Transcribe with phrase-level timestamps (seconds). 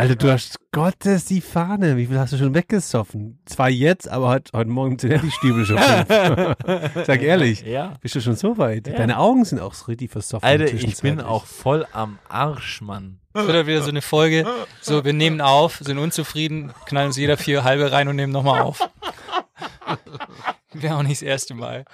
[0.00, 1.98] Alter, du hast Gottes die Fahne.
[1.98, 3.38] Wie viel hast du schon weggesoffen?
[3.44, 6.56] Zwar jetzt, aber heute, heute Morgen sind ja die Stiebel schon fünf.
[7.06, 7.98] Sag ehrlich, Ja.
[8.00, 8.86] bist du schon so weit?
[8.86, 8.94] Ja.
[8.94, 10.48] Deine Augen sind auch so richtig versoffen.
[10.48, 13.20] Alter, ich bin auch voll am Arsch, Mann.
[13.34, 14.46] Das wird halt wieder so eine Folge.
[14.80, 18.62] So, wir nehmen auf, sind unzufrieden, knallen uns jeder vier halbe rein und nehmen nochmal
[18.62, 18.80] auf.
[20.72, 21.84] Wäre auch nicht das erste Mal.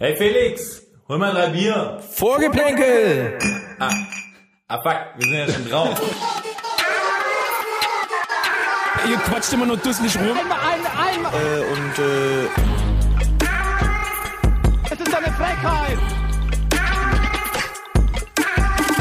[0.00, 2.00] Hey Felix, hol mal drei Bier.
[2.10, 3.38] Vorgeplänkel!
[3.78, 3.94] Ah
[4.76, 6.00] fuck, wir sind ja schon drauf.
[9.08, 10.36] Ihr quatscht immer nur dusselig rum.
[10.36, 12.44] und äh,
[14.90, 15.98] Es ist eine Frechheit!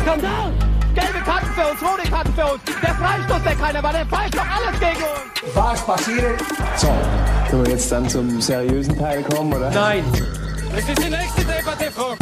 [0.01, 0.53] Skandal!
[0.95, 2.61] Gelbe Karten für uns, rote Karten für uns.
[2.81, 5.55] Der Freistoß, der keiner war, der pfeift doch alles gegen uns.
[5.55, 6.39] Was passiert?
[6.77, 6.87] So,
[7.49, 9.69] können wir jetzt dann zum seriösen Teil kommen, oder?
[9.71, 10.03] Nein,
[10.73, 12.15] Das ist die nächste Debatte, Frau.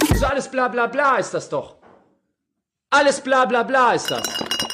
[0.00, 1.74] das ist alles bla bla bla ist das doch.
[2.96, 4.22] Alles bla bla bla ist das.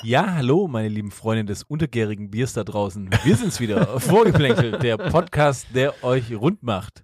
[0.02, 3.09] Ja, hallo, meine lieben Freunde des untergärigen Biers da draußen.
[3.24, 3.87] Wir sind's wieder.
[3.99, 7.02] Vorgeplänkelt, der Podcast, der euch rund macht.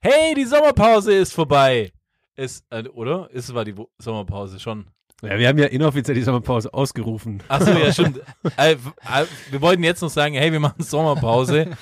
[0.00, 1.92] Hey, die Sommerpause ist vorbei.
[2.34, 3.30] Ist, äh, oder?
[3.30, 4.88] Ist war die Sommerpause schon?
[5.22, 7.44] Ja, wir haben ja inoffiziell die Sommerpause ausgerufen.
[7.46, 8.18] Achso, ja, stimmt.
[8.56, 8.76] äh, äh,
[9.52, 11.76] wir wollten jetzt noch sagen, hey, wir machen Sommerpause.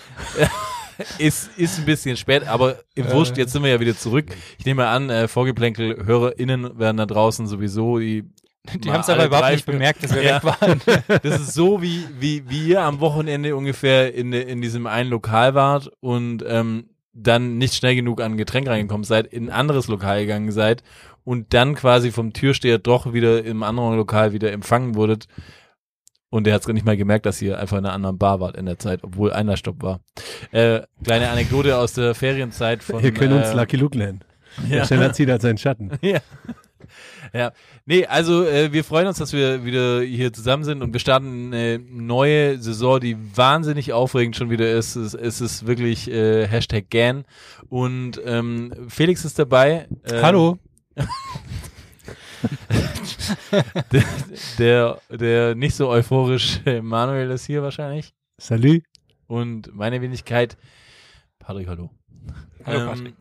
[1.19, 4.26] ist, ist ein bisschen spät, aber im Wurscht, jetzt sind wir ja wieder zurück.
[4.58, 8.28] Ich nehme an, äh, Vorgeplänkel-HörerInnen werden da draußen sowieso die
[8.72, 10.36] Die haben es aber überhaupt nicht bemerkt, dass wir Ja.
[10.42, 10.80] weg waren.
[11.22, 15.54] Das ist so, wie, wie, wie ihr am Wochenende ungefähr in, in diesem einen Lokal
[15.54, 19.86] wart und ähm, dann nicht schnell genug an ein Getränk reingekommen seid, in ein anderes
[19.88, 20.82] Lokal gegangen seid
[21.24, 25.26] und dann quasi vom Türsteher doch wieder im anderen Lokal wieder empfangen wurdet.
[26.30, 28.56] Und der hat es nicht mal gemerkt, dass ihr einfach in einer anderen Bar wart
[28.56, 30.00] in der Zeit, obwohl einer Stopp war.
[30.50, 33.00] Äh, kleine Anekdote aus der Ferienzeit von.
[33.02, 34.20] Wir können uns äh, Lucky Luke nennen.
[34.68, 34.78] ja.
[34.78, 35.90] Der schneller zieht als sein Schatten.
[36.02, 36.18] Ja.
[37.38, 37.52] Ja.
[37.84, 41.52] Nee, also äh, wir freuen uns, dass wir wieder hier zusammen sind und wir starten
[41.52, 44.94] eine neue Saison, die wahnsinnig aufregend schon wieder ist.
[44.94, 47.25] Es, es ist wirklich äh, Hashtag GAN.
[47.69, 49.88] Und ähm, Felix ist dabei.
[50.04, 50.59] Ähm, Hallo.
[53.91, 54.04] Der,
[54.59, 58.14] der, der nicht so euphorische Manuel ist hier wahrscheinlich.
[58.38, 58.82] Salut.
[59.26, 60.56] Und meine Wenigkeit,
[61.41, 61.91] Patrick, hallo.
[62.64, 63.14] Hallo, ähm, Patrick.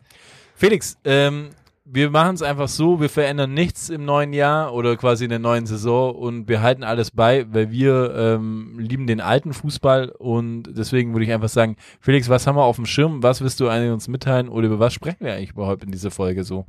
[0.56, 1.50] Felix, ähm,
[1.94, 5.38] wir machen es einfach so, wir verändern nichts im neuen Jahr oder quasi in der
[5.38, 10.64] neuen Saison und wir halten alles bei, weil wir ähm, lieben den alten Fußball und
[10.76, 13.22] deswegen würde ich einfach sagen, Felix, was haben wir auf dem Schirm?
[13.22, 16.10] Was willst du eigentlich uns mitteilen oder über was sprechen wir eigentlich überhaupt in dieser
[16.10, 16.66] Folge so?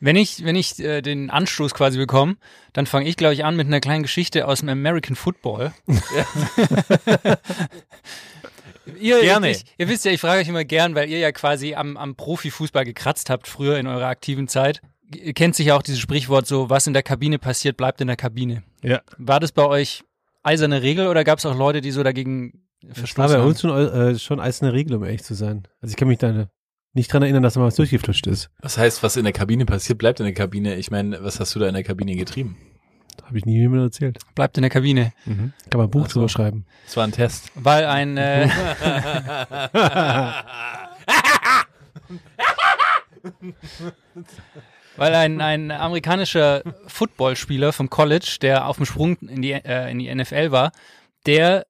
[0.00, 2.34] Wenn ich, wenn ich äh, den Anstoß quasi bekomme,
[2.72, 5.72] dann fange ich, glaube ich, an mit einer kleinen Geschichte aus dem American Football.
[9.00, 9.50] ihr, Gerne.
[9.50, 12.14] Ich, ihr wisst ja, ich frage euch immer gern, weil ihr ja quasi am, am
[12.14, 14.80] Profifußball gekratzt habt früher in eurer aktiven Zeit.
[15.14, 18.16] Ihr kennt sicher auch dieses Sprichwort so, was in der Kabine passiert, bleibt in der
[18.16, 18.62] Kabine.
[18.82, 19.02] Ja.
[19.18, 20.02] War das bei euch
[20.42, 23.48] eiserne Regel oder gab es auch Leute, die so dagegen Das war verstoßen bei haben?
[23.48, 25.68] uns schon, äh, schon eiserne Regel, um ehrlich zu sein.
[25.80, 26.48] Also ich kann mich da
[26.94, 28.50] nicht dran erinnern, dass da mal was durchgeflutscht ist.
[28.60, 30.76] Was heißt, was in der Kabine passiert, bleibt in der Kabine.
[30.76, 32.56] Ich meine, was hast du da in der Kabine getrieben?
[33.24, 34.18] Habe ich nie jemandem erzählt.
[34.34, 35.12] Bleibt in der Kabine.
[35.24, 36.14] Kann man ein Buch Ach so.
[36.14, 36.66] drüber schreiben.
[36.84, 37.50] Das war ein Test.
[37.54, 38.48] Weil ein, äh,
[44.96, 49.98] weil ein, ein amerikanischer Footballspieler vom College, der auf dem Sprung in die, äh, in
[49.98, 50.72] die NFL war,
[51.26, 51.66] der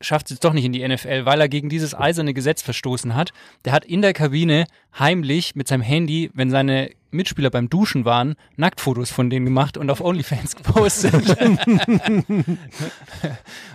[0.00, 3.14] schafft es jetzt doch nicht in die NFL, weil er gegen dieses eiserne Gesetz verstoßen
[3.14, 3.32] hat.
[3.64, 4.66] Der hat in der Kabine
[4.98, 9.90] heimlich mit seinem Handy, wenn seine Mitspieler beim Duschen waren, Nacktfotos von denen gemacht und
[9.90, 11.14] auf OnlyFans gepostet.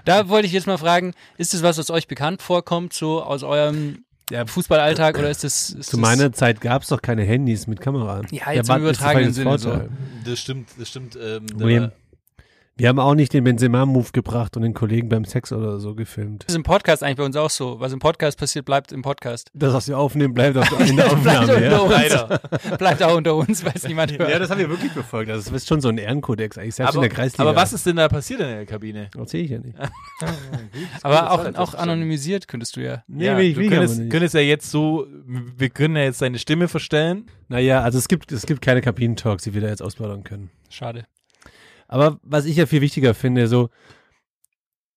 [0.06, 3.44] da wollte ich jetzt mal fragen, ist das was, was euch bekannt vorkommt, so aus
[3.44, 4.46] eurem Ja.
[4.46, 5.72] Fußballalltag oder ist das...
[5.72, 8.22] Ist Zu das meiner Zeit gab es doch keine Handys mit Kamera.
[8.32, 9.82] Ja, jetzt Der im übertragenen das Sinne so.
[10.26, 11.18] Das stimmt, das stimmt.
[11.22, 11.92] Ähm, da
[12.78, 16.46] Wir haben auch nicht den Benzema-Move gebracht und den Kollegen beim Sex oder so gefilmt.
[16.46, 17.80] Das ist im Podcast eigentlich bei uns auch so.
[17.82, 19.50] Was im Podcast passiert, bleibt im Podcast.
[19.54, 21.54] Das, was wir aufnehmen, bleibt auch in der Bleibt Aufnahme.
[21.54, 21.78] unter ja.
[21.78, 21.92] uns.
[21.92, 22.78] Leider.
[22.78, 24.30] Bleibt auch unter uns, weil es niemand hört.
[24.32, 25.30] ja, das haben wir wirklich befolgt.
[25.30, 27.44] Also das ist schon so ein Ehrenkodex eigentlich, selbst Aber, in der Kreisliga.
[27.44, 29.10] aber was ist denn da passiert in der Kabine?
[29.18, 29.78] Erzähl ich ja nicht.
[31.04, 33.04] Aber auch, auch anonymisiert könntest du ja.
[33.08, 34.12] Nee, ja, will ich, du könntest, nicht.
[34.12, 37.26] könntest ja jetzt so, wir können ja jetzt deine Stimme verstellen.
[37.50, 40.50] Naja, also es gibt, es gibt keine Kabinentalks, die wir da jetzt ausplaudern können.
[40.70, 41.06] Schade.
[41.92, 43.70] Aber was ich ja viel wichtiger finde, so,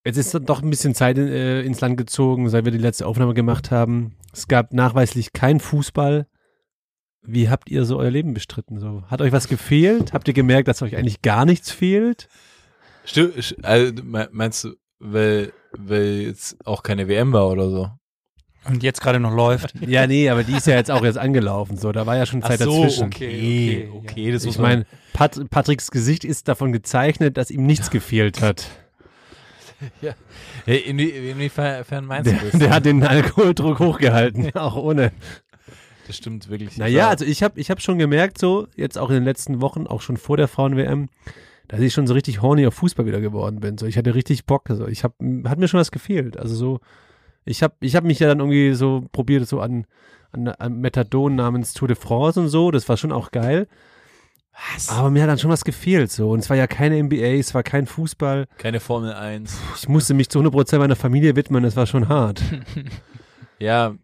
[0.05, 3.05] jetzt ist doch ein bisschen Zeit in, äh, ins Land gezogen, seit wir die letzte
[3.05, 4.15] Aufnahme gemacht haben.
[4.33, 6.27] Es gab nachweislich kein Fußball.
[7.21, 8.79] Wie habt ihr so euer Leben bestritten?
[8.79, 10.13] So, hat euch was gefehlt?
[10.13, 12.29] Habt ihr gemerkt, dass euch eigentlich gar nichts fehlt?
[13.03, 17.89] Stimmt, also, me- meinst du, weil, weil jetzt auch keine WM war oder so?
[18.67, 19.73] Und jetzt gerade noch läuft.
[19.87, 21.77] Ja, nee, aber die ist ja jetzt auch jetzt angelaufen.
[21.77, 23.05] So, da war ja schon Zeit Ach so, dazwischen.
[23.05, 27.65] okay, okay, okay, das muss Ich meine, Pat Patricks Gesicht ist davon gezeichnet, dass ihm
[27.65, 28.67] nichts gefehlt hat.
[30.65, 32.59] Hey, inwie, inwiefern meinst Der, du das?
[32.59, 35.11] der hat den Alkoholdruck hochgehalten, auch ohne.
[36.07, 36.77] das stimmt wirklich.
[36.77, 39.85] Naja, also ich habe ich hab schon gemerkt, so jetzt auch in den letzten Wochen,
[39.85, 41.09] auch schon vor der Frauen-WM,
[41.67, 43.77] dass ich schon so richtig horny auf Fußball wieder geworden bin.
[43.77, 44.63] So, ich hatte richtig Bock.
[44.69, 45.13] So, ich hab,
[45.45, 46.37] hat mir schon was gefehlt.
[46.37, 46.79] Also so,
[47.45, 49.85] ich habe ich hab mich ja dann irgendwie so probiert, so an,
[50.31, 52.71] an, an Methadon namens Tour de France und so.
[52.71, 53.67] Das war schon auch geil.
[54.73, 54.89] Was?
[54.89, 56.11] Aber mir hat dann schon was gefehlt.
[56.11, 56.29] So.
[56.31, 58.47] Und es war ja keine NBA, es war kein Fußball.
[58.57, 59.57] Keine Formel 1.
[59.77, 61.63] Ich musste mich zu 100% meiner Familie widmen.
[61.63, 62.41] Das war schon hart.
[63.57, 63.95] Ja,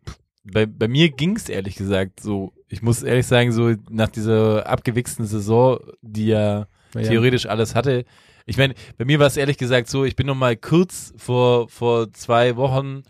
[0.46, 2.54] bei, bei mir ging's ehrlich gesagt so.
[2.70, 7.10] Ich muss ehrlich sagen, so nach dieser abgewichsten Saison, die ja Naja.
[7.10, 8.06] theoretisch alles hatte.
[8.46, 11.68] Ich meine, bei mir war es ehrlich gesagt so, ich bin noch mal kurz vor,
[11.68, 13.04] vor zwei Wochen,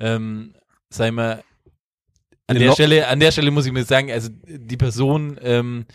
[0.00, 0.54] ähm,
[0.88, 1.44] sag ich mal,
[2.46, 5.86] an der Stelle, an der Stelle muss ich mir sagen, also die Person ähm,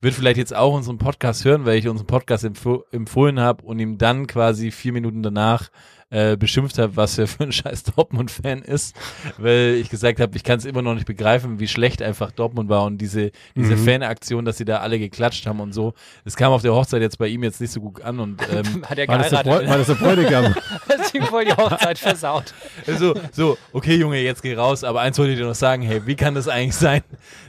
[0.00, 3.80] wird vielleicht jetzt auch unseren Podcast hören, weil ich unseren Podcast empf empfohlen habe und
[3.80, 5.70] ihm dann quasi vier Minuten danach
[6.14, 8.94] äh, beschimpft habe, was er für ein scheiß Dortmund-Fan ist,
[9.36, 12.68] weil ich gesagt habe, ich kann es immer noch nicht begreifen, wie schlecht einfach Dortmund
[12.68, 13.84] war und diese, diese Mhm.
[13.84, 15.92] Fanaktion, dass sie da alle geklatscht haben und so.
[16.24, 18.84] Es kam auf der Hochzeit jetzt bei ihm jetzt nicht so gut an und ähm,
[18.88, 19.68] Hat er War das, der geheiratet.
[19.68, 20.54] war das der Bräutigam?
[20.88, 22.54] Hat ihm voll die Hochzeit versaut.
[22.98, 26.00] so, so, okay Junge, jetzt geh raus, aber eins wollte ich dir noch sagen, hey,
[26.06, 27.02] wie kann das eigentlich sein?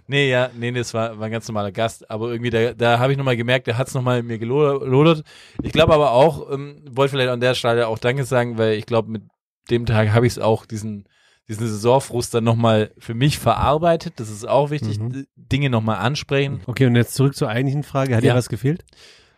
[0.08, 3.12] Nee, ja, nee, das war, war ein ganz normaler Gast, aber irgendwie, da, da habe
[3.12, 5.24] ich nochmal gemerkt, der hat's noch nochmal mir gelodert.
[5.64, 8.86] Ich glaube aber auch, ähm, wollte vielleicht an der Stelle auch Danke sagen, weil ich
[8.86, 9.24] glaube, mit
[9.72, 11.06] dem Tag habe ich es auch, diesen,
[11.48, 14.14] diesen Saisonfrust dann nochmal für mich verarbeitet.
[14.20, 15.26] Das ist auch wichtig, Mhm.
[15.36, 16.62] Dinge nochmal ansprechen.
[16.68, 18.16] Okay, und jetzt zurück zur eigentlichen Frage.
[18.16, 18.34] Hat Ja.
[18.34, 18.86] dir was gefehlt?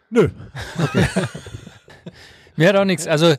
[0.09, 0.29] Nö.
[2.55, 3.07] Mir hat auch nichts.
[3.07, 3.35] Also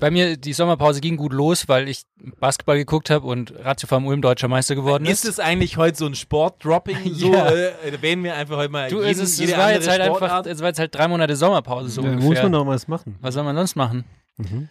[0.00, 2.02] bei mir, die Sommerpause ging gut los, weil ich
[2.40, 5.30] Basketball geguckt habe und Ratio Farm Ulm deutscher Meister geworden Ist ist.
[5.32, 6.96] es eigentlich heute so ein Sportdropping?
[7.14, 7.48] So, Ja.
[7.50, 10.68] äh, erwähnen wir einfach heute mal Du, jeden, es, es war halt einfach, es war
[10.68, 12.28] jetzt halt drei Monate Sommerpause so Ja, ungefähr.
[12.30, 13.16] muss man noch was machen.
[13.20, 14.04] Was soll man sonst machen?
[14.38, 14.68] Mhm.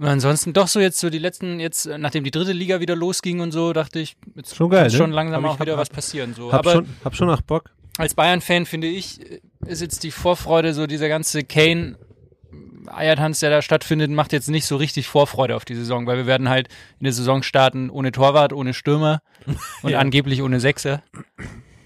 [0.00, 3.50] Ansonsten doch so jetzt so die letzten, jetzt nachdem die dritte Liga wieder losging und
[3.50, 4.98] so, dachte ich, jetzt Schon geil, muss ne?
[4.98, 6.34] schon langsam Hab ich- auch wieder hab- was passieren.
[6.34, 6.52] So.
[6.52, 7.70] Hab Aber schon, hab schon auch Bock.
[7.96, 11.96] als Bayern-Fan finde ich, äh, ist jetzt die Vorfreude, so dieser ganze Kane
[12.92, 16.26] Eiertanz, der da stattfindet, macht jetzt nicht so richtig Vorfreude auf die Saison, weil wir
[16.26, 16.68] werden halt
[16.98, 19.20] in der Saison starten ohne Torwart, ohne Stürmer
[19.82, 19.98] und Ja.
[19.98, 21.02] angeblich ohne Sechser.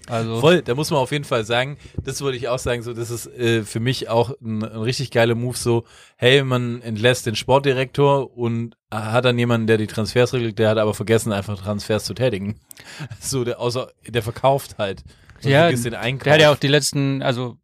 [0.07, 2.93] Also Voll, da muss man auf jeden Fall sagen, das würde ich auch sagen, so
[2.93, 5.85] das ist äh, für mich auch ein, ein richtig geiler Move, so,
[6.17, 10.77] hey, man entlässt den Sportdirektor und hat dann jemanden, der die Transfers regelt, der hat
[10.77, 12.59] aber vergessen, einfach Transfers zu tätigen.
[13.21, 15.03] So, der, außer, der verkauft halt.
[15.41, 15.71] Und Ja.
[15.71, 17.57] Der hat ja auch die letzten, also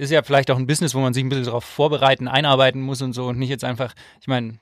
[0.00, 3.02] ist ja vielleicht auch ein Business, wo man sich ein bisschen darauf vorbereiten, einarbeiten muss
[3.02, 4.58] und so und nicht jetzt einfach, ich meine,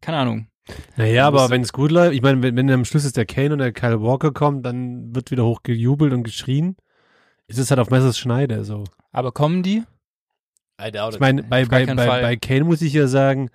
[0.00, 0.46] keine Ahnung.
[0.96, 3.52] Naja, aber wenn es gut läuft, ich meine, wenn, wenn am Schluss jetzt der Kane
[3.52, 6.76] und der Kyle Walker kommt, dann wird wieder hoch gejubelt und geschrien.
[7.48, 8.84] Ist es halt auf Messers Schneide so.
[9.10, 9.82] Aber kommen die?
[10.80, 11.20] I doubt Ich it.
[11.20, 13.50] meine, bei, bei, bei, bei Kane muss ich ja sagen,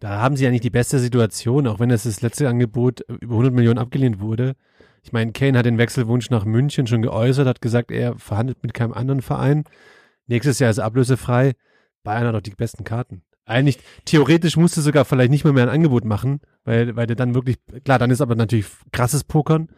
[0.00, 3.34] da haben sie ja nicht die beste Situation, auch wenn das das letzte Angebot über
[3.34, 4.54] 100 Millionen abgelehnt wurde.
[5.02, 8.74] Ich meine, Kane hat den Wechselwunsch nach München schon geäußert, hat gesagt, er verhandelt mit
[8.74, 9.64] keinem anderen Verein.
[10.28, 11.54] Nächstes Jahr ist ablösefrei.
[12.04, 13.22] Bayern hat doch die besten Karten.
[13.44, 17.34] Eigentlich, theoretisch musste sogar vielleicht nicht mal mehr ein Angebot machen, weil, weil der dann
[17.34, 19.68] wirklich, klar, dann ist aber natürlich krasses Pokern,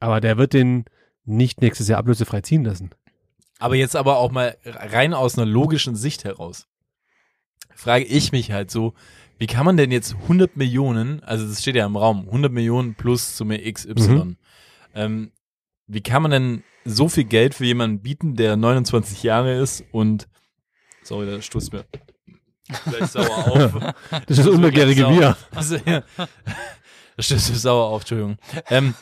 [0.00, 0.86] aber der wird den
[1.24, 2.90] nicht nächstes Jahr ablösefrei ziehen lassen.
[3.58, 6.66] Aber jetzt aber auch mal rein aus einer logischen Sicht heraus.
[7.74, 8.94] Frage ich mich halt so,
[9.38, 12.94] wie kann man denn jetzt 100 Millionen, also das steht ja im Raum, 100 Millionen
[12.94, 14.36] plus Summe XY, Mhm.
[14.94, 15.32] ähm,
[15.86, 20.28] wie kann man denn so viel Geld für jemanden bieten, der 29 Jahre ist und,
[21.02, 21.84] sorry, da stoßt mir
[22.84, 23.94] gleich sauer auf.
[24.10, 25.06] Das ist das unbegärige.
[25.06, 25.36] Bier.
[25.54, 26.02] Also, ja.
[26.16, 28.38] Da stößt mir sauer auf, Entschuldigung.
[28.68, 28.94] Ähm,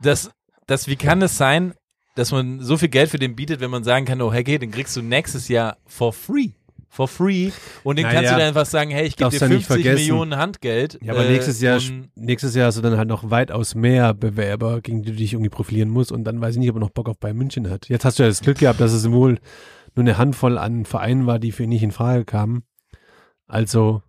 [0.00, 0.30] das,
[0.66, 1.74] das, wie kann es sein,
[2.14, 4.58] dass man so viel Geld für den bietet, wenn man sagen kann, oh, hey, okay,
[4.58, 6.52] den kriegst du nächstes Jahr for free.
[6.88, 7.50] For free.
[7.84, 9.84] Und den Naja, kannst du dann einfach sagen, hey, ich gebe dir ja nicht 50
[9.84, 9.94] vergessen.
[9.96, 10.98] Millionen Handgeld.
[11.02, 11.80] Ja, aber äh, nächstes Jahr,
[12.14, 15.50] nächstes Jahr hast du dann halt noch weitaus mehr Bewerber, gegen die du dich irgendwie
[15.50, 17.88] profilieren musst und dann weiß ich nicht, ob er noch Bock auf Bayern München hat.
[17.88, 19.38] Jetzt hast du ja das Glück gehabt, dass es wohl
[19.94, 22.62] nur eine Handvoll an Vereinen war, die für ihn nicht in Frage kamen.
[23.46, 24.02] Also,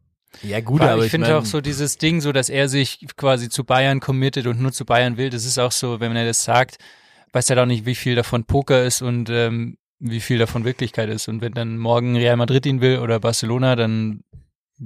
[0.44, 3.06] Ja, gut, aber ich ich, finde mein, auch so dieses Ding, so dass er sich
[3.18, 6.26] quasi zu Bayern committet und nur zu Bayern will, das ist auch so, wenn er
[6.26, 6.78] das sagt,
[7.34, 11.10] weiß er auch nicht, wie viel davon Poker ist und ähm, wie viel davon Wirklichkeit
[11.10, 11.27] ist.
[11.27, 14.22] Und wenn dann morgen Real Madrid ihn will oder Barcelona, dann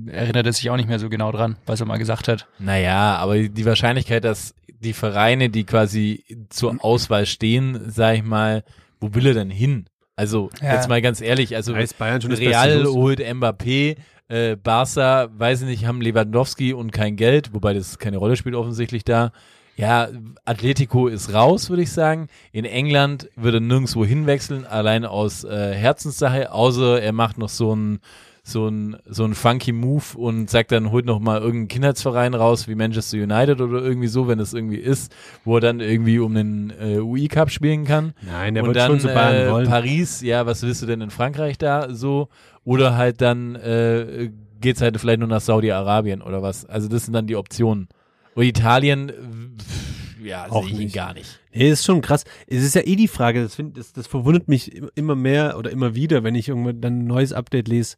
[0.08, 2.48] erinnert er sich auch nicht mehr so genau dran, was er mal gesagt hat.
[2.60, 8.64] Naja, aber die Wahrscheinlichkeit, dass die Vereine, die quasi zur Auswahl stehen, sag ich mal,
[9.00, 9.86] wo will er denn hin?
[10.16, 10.76] Also, Ja.
[10.76, 15.62] jetzt mal ganz ehrlich, also weiß Bayern schon das Real holt Mbappé, Äh, Barca, weiß
[15.64, 19.34] ich nicht, haben Lewandowski und kein Geld, wobei das keine Rolle spielt offensichtlich da.
[19.76, 20.10] Ja,
[20.46, 22.28] Atletico ist raus, würde ich sagen.
[22.52, 27.76] In England würde er nirgendwo hinwechseln, allein aus äh, Herzenssache, außer er macht noch so
[27.76, 28.00] ein
[28.44, 32.68] so ein so ein funky Move und sagt dann holt noch mal irgendeinen Kindheitsverein raus
[32.68, 35.14] wie Manchester United oder irgendwie so, wenn es irgendwie ist,
[35.46, 38.14] wo er dann irgendwie um den äh, UI Cup spielen kann.
[38.22, 39.68] Nein, der und wird dann schon zu Bayern äh, wollen.
[39.68, 42.30] Paris, ja, was willst du denn in Frankreich da so?
[42.64, 46.66] Oder halt dann äh, geht's halt vielleicht nur nach Saudi-Arabien oder was?
[46.66, 47.90] Also das sind dann die Optionen.
[48.36, 50.96] Und Italien, äh, ja, Auch sehe ich ihn nicht.
[50.96, 51.40] gar nicht.
[51.54, 52.24] Nee, ist schon krass.
[52.48, 55.58] Es ist ja eh die Frage, das, find, das, das verwundert mich im- immer mehr
[55.58, 57.96] oder immer wieder, wenn ich irgendwann dann ein neues Update lese.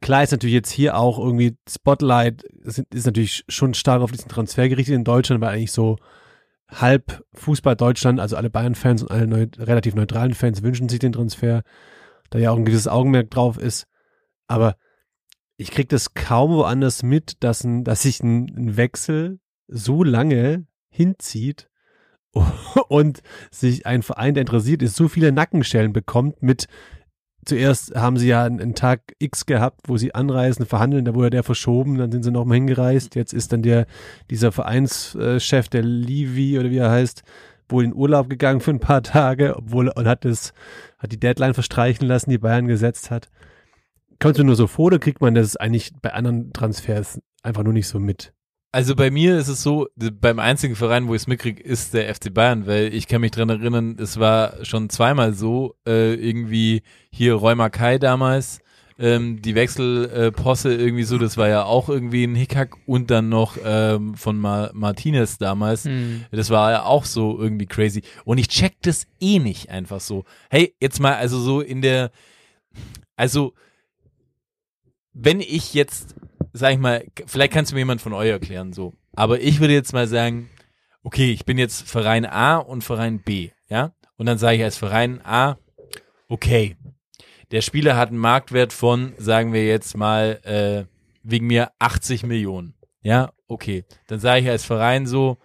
[0.00, 4.28] Klar ist natürlich jetzt hier auch irgendwie Spotlight, ist, ist natürlich schon stark auf diesen
[4.28, 5.96] Transfer gerichtet in Deutschland, weil eigentlich so
[6.68, 11.12] halb Fußball Deutschland, also alle Bayern-Fans und alle neu, relativ neutralen Fans wünschen sich den
[11.12, 11.62] Transfer,
[12.30, 13.86] da ja auch ein gewisses Augenmerk drauf ist.
[14.46, 14.76] Aber
[15.56, 20.66] ich krieg das kaum woanders mit, dass, ein, dass sich ein, ein Wechsel so lange
[20.90, 21.68] hinzieht
[22.88, 26.66] und sich ein Verein, der interessiert ist, so viele Nackenschellen bekommt mit
[27.48, 31.42] Zuerst haben sie ja einen, Tag X gehabt, wo sie anreisen, verhandeln, da wurde der
[31.42, 33.14] verschoben, dann sind sie nochmal hingereist.
[33.14, 33.86] Jetzt ist dann der,
[34.28, 37.22] dieser Vereinschef, der Levi oder wie er heißt,
[37.70, 42.06] wohl in Urlaub gegangen für ein paar Tage, obwohl und hat hat die Deadline verstreichen
[42.06, 43.30] lassen, die Bayern gesetzt hat.
[44.18, 47.72] Kommt mir nur so vor, oder kriegt man das eigentlich bei anderen Transfers einfach nur
[47.72, 48.34] nicht so mit?
[48.70, 52.14] Also bei mir ist es so, beim einzigen Verein, wo ich es mitkriege, ist der
[52.14, 56.82] FC Bayern, weil ich kann mich dran erinnern, es war schon zweimal so, äh, irgendwie
[57.10, 58.60] hier Rheuma Kai damals,
[58.98, 63.56] ähm, die Wechselposse irgendwie so, das war ja auch irgendwie ein Hickhack und dann noch
[63.64, 66.26] ähm, von Ma Martinez damals, Hm.
[66.30, 68.02] das war ja auch so irgendwie crazy.
[68.26, 70.24] Und ich check das eh nicht einfach so.
[70.50, 72.10] Hey, jetzt mal, also so in der,
[73.16, 73.54] also,
[75.14, 76.14] wenn ich jetzt,
[76.52, 78.94] sag ich mal, vielleicht kannst du mir jemand von euch erklären, so.
[79.14, 80.50] Aber ich würde jetzt mal sagen,
[81.02, 83.92] okay, ich bin jetzt Verein A und Verein B, ja?
[84.16, 85.58] Und dann sage ich als Verein A,
[86.28, 86.76] okay,
[87.50, 90.84] der Spieler hat einen Marktwert von, sagen wir jetzt mal, äh,
[91.22, 92.74] wegen mir 80 Millionen.
[93.02, 93.84] Ja, okay.
[94.06, 95.38] Dann sage ich als Verein so,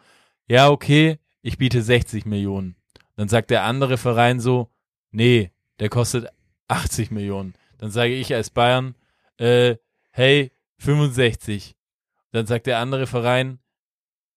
[0.48, 2.76] ja, okay, ich biete 60 Millionen.
[3.16, 4.70] Dann sagt der andere Verein so,
[5.12, 6.28] nee, der kostet
[6.68, 7.54] 80 Millionen.
[7.78, 8.96] Dann sage ich als Bayern,
[9.38, 9.76] äh,
[10.12, 10.52] hey,
[10.84, 11.76] 65.
[12.32, 13.60] Dann sagt der andere Verein,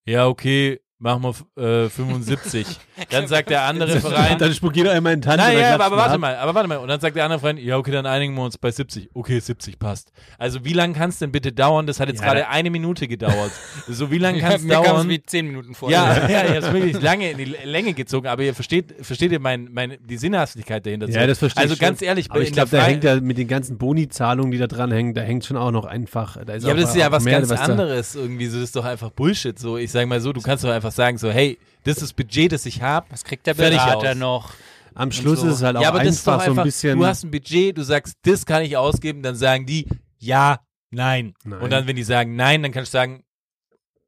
[0.04, 1.22] ja, okay, machen
[1.56, 2.66] wir äh, 75.
[3.10, 5.36] Dann sagt der andere Verein, dann spuckt jeder einmal in Tanz.
[5.36, 6.78] Nein, ja, aber man warte mal, aber warte mal.
[6.78, 9.10] Und dann sagt der andere Freund, ja, okay, dann einigen wir uns bei 70.
[9.12, 10.10] Okay, 70 passt.
[10.38, 11.86] Also wie lange kann es denn bitte dauern?
[11.86, 13.52] Das hat jetzt Ja, gerade eine Minute gedauert.
[13.88, 15.08] so wie lange kann es es dauern?
[15.08, 15.90] wie zehn Minuten vor.
[15.90, 19.40] Ja, ja, ja, ist wirklich lange in die Länge gezogen, aber ihr versteht, versteht ihr
[19.40, 21.08] mein, mein, die Sinnhaftigkeit dahinter?
[21.10, 22.08] Ja, das verstehe Also ich ganz schon.
[22.08, 25.12] ehrlich, aber ich glaube, da hängt ja mit den ganzen Boni-Zahlungen, die da dran hängen,
[25.12, 26.38] da hängt schon auch noch einfach.
[26.44, 28.46] Da ist Ja, aber das ist ja was ganz anderes irgendwie.
[28.46, 29.58] So, das ist doch einfach Bullshit.
[29.58, 32.12] So, ich sag mal so, du kannst doch einfach sagen so, hey, das ist das
[32.12, 33.06] Budget, das ich habe.
[33.10, 34.16] Was kriegt der Berater aus.
[34.16, 34.52] noch?
[34.94, 35.48] Am Schluss so.
[35.48, 36.98] ist es halt auch ja, aber das ist doch einfach so ein einfach, bisschen.
[36.98, 39.86] Du hast ein Budget, du sagst, das kann ich ausgeben, dann sagen die
[40.18, 41.34] ja, nein.
[41.44, 41.60] Nein.
[41.60, 43.22] Und dann, wenn die sagen nein, dann kannst du sagen,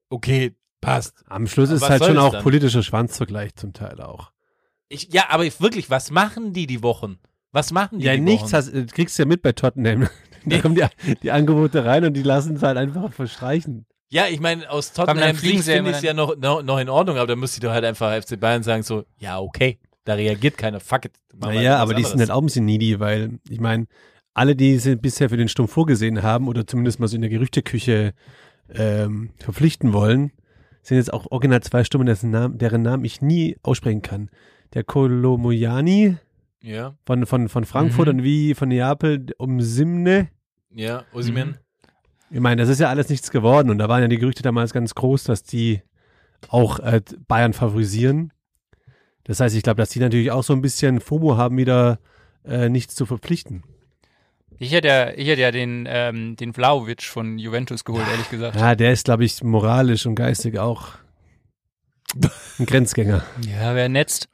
[0.08, 1.22] okay, passt.
[1.26, 2.42] am Schluss ist was halt schon auch dann?
[2.42, 4.32] politischer Schwanzvergleich zum Teil auch.
[4.88, 7.18] Ich, ja, aber ich, wirklich, was machen die die Wochen?
[7.52, 8.56] Was machen die Ja, die nichts Wochen?
[8.56, 10.08] hast, äh, kriegst du ja mit bei Tottenham.
[10.46, 13.86] da kommen die, die Angebote rein und die lassen es halt einfach verstreichen.
[14.10, 17.26] Ja, ich meine, aus Tottenham finde ich es ja noch, noch, noch in Ordnung, aber
[17.26, 21.04] da müsste doch halt einfach FC Bayern sagen so, ja, okay, da reagiert keiner, fuck
[21.04, 21.12] it.
[21.36, 23.86] Naja, was aber die sind halt auch ein bisschen needy, weil ich meine,
[24.32, 27.30] alle, die sie bisher für den Sturm vorgesehen haben oder zumindest mal so in der
[27.30, 28.14] Gerüchteküche
[28.74, 30.32] ähm, verpflichten wollen,
[30.82, 34.30] sind jetzt auch original zwei Stimmen, dessen Namen, deren Namen ich nie aussprechen kann.
[34.74, 36.16] Der Kolomoyani
[36.62, 38.14] Ja, von, von, von Frankfurt Mhm.
[38.18, 40.28] und wie von Neapel um Simne.
[40.74, 41.58] ja, Osimen.
[42.30, 44.72] Ich meine, das ist ja alles nichts geworden und da waren ja die Gerüchte damals
[44.72, 45.82] ganz groß, dass die
[46.48, 48.32] auch äh, Bayern favorisieren.
[49.24, 51.98] Das heißt, ich glaube, dass die natürlich auch so ein bisschen FOMO haben, wieder
[52.44, 53.62] äh, nichts zu verpflichten.
[54.58, 58.56] Ich hätte ja, ich hätte ja den, ähm, den Vlaovic von Juventus geholt, ehrlich gesagt.
[58.56, 60.88] Ja, der ist, glaube ich, moralisch und geistig auch
[62.58, 63.22] ein Grenzgänger.
[63.46, 64.28] Ja, wer netzt.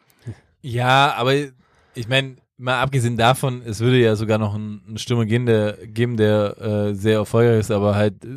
[0.63, 5.27] Ja, aber ich meine, mal abgesehen davon, es würde ja sogar noch einen, einen Stürmer
[5.27, 8.29] geben, der, geben, der äh, sehr erfolgreich ist, aber halt äh,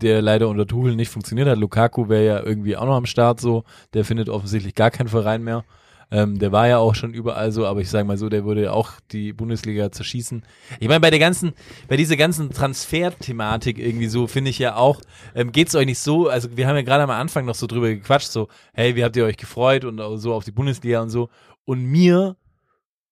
[0.00, 1.58] der leider unter Tuchel nicht funktioniert hat.
[1.58, 3.64] Lukaku wäre ja irgendwie auch noch am Start so.
[3.92, 5.64] Der findet offensichtlich gar keinen Verein mehr.
[6.10, 8.72] Ähm, der war ja auch schon überall so, aber ich sage mal so, der würde
[8.72, 10.42] auch die Bundesliga zerschießen.
[10.80, 11.52] Ich meine, bei der ganzen,
[11.86, 15.00] bei dieser ganzen Transfer-Thematik irgendwie so, finde ich ja auch,
[15.36, 17.90] ähm, geht's euch nicht so, also wir haben ja gerade am Anfang noch so drüber
[17.90, 21.28] gequatscht, so, hey, wie habt ihr euch gefreut und so auf die Bundesliga und so.
[21.64, 22.36] Und mir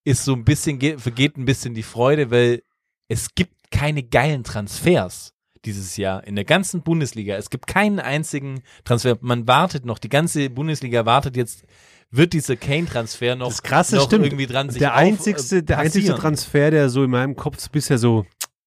[0.09, 2.63] ist so ein bisschen, ge- vergeht ein bisschen die Freude, weil
[3.09, 5.33] es gibt keine geilen Transfers.
[5.65, 7.37] dieses Jahr in der ganzen Bundesliga.
[7.37, 9.19] Es gibt keinen einzigen Transfer.
[9.21, 11.65] Man wartet noch, die ganze Bundesliga wartet jetzt,
[12.11, 14.25] wird dieser Kane-Transfer noch, Das krasse noch stimmt.
[14.25, 16.15] irgendwie dran sich der auf, einzigste, äh, der einzigste.
[16.15, 18.25] Transfer, der so in meinem Kopf bisher so,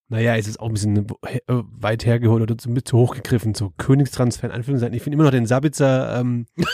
[0.09, 3.55] naja, ist jetzt auch ein bisschen äh, weit hergeholt oder zu, mit zu hoch gegriffen,
[3.55, 4.93] so Königstransfer in Anführungszeichen.
[4.95, 6.45] Ich finde immer noch den Sabitzer ähm,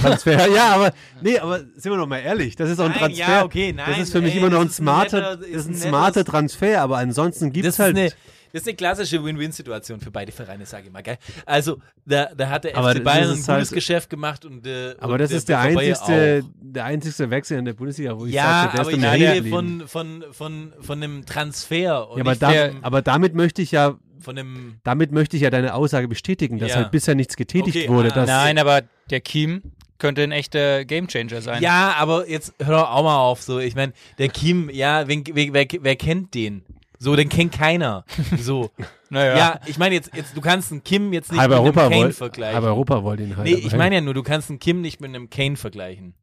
[0.00, 0.48] Transfer.
[0.54, 3.20] ja, aber nee, aber sind wir noch mal ehrlich, das ist auch ein Nein, Transfer.
[3.32, 5.18] ja, okay, das nein, ist für mich ey, immer noch ein das ist ein smarter,
[5.18, 8.08] netter- das ist ein smarter Transfer, aber ansonsten gibt Das es ist, halt eine,
[8.52, 11.02] das ist eine klassische Win-Win-Situation für beide Vereine, sage ich mal.
[11.02, 11.16] Gell?
[11.46, 14.44] Also, da, da hat der Aber FC das Bayern ein ist gutes halt- Geschäft gemacht
[14.44, 18.26] und äh, aber und das ist der einzigste, der einzigste Wechsel in der Bundesliga, wo
[18.26, 22.18] ich Ja, sage, der aber ist ich rede von, von, von, von einem Transfer und
[22.18, 25.74] Ja, aber, da, aber damit möchte ich ja, von einem damit möchte ich ja deine
[25.74, 26.76] Aussage bestätigen, dass Ja.
[26.76, 28.10] halt bisher nichts getätigt Okay, wurde.
[28.12, 29.62] ah, dass, Nein, aber der Kiem
[30.02, 31.62] könnte ein echter Gamechanger sein.
[31.62, 33.40] Ja, aber jetzt hör doch auch mal auf.
[33.40, 36.64] So, ich meine, der Kim, ja, wen, wer, wer, wer kennt den?
[36.98, 38.04] So, den kennt keiner.
[38.36, 38.70] So,
[39.10, 39.38] naja.
[39.38, 41.88] ja, ich meine jetzt, jetzt, du kannst einen Kim jetzt nicht halb mit einem Europa,
[41.88, 42.54] Kane wollt, vergleichen.
[42.56, 43.46] halb Europa wollte ihn halt.
[43.46, 46.14] nee, aber ich meine ja nur, du kannst einen Kim nicht mit einem Kane vergleichen.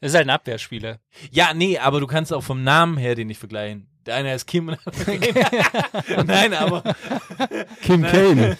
[0.00, 1.00] Das ist halt ein Abwehrspieler.
[1.32, 3.88] Ja, nee, aber du kannst auch vom Namen her den nicht vergleichen.
[4.06, 4.66] Der eine heißt Kim.
[6.26, 6.82] nein, aber
[7.82, 8.56] Kim Kane.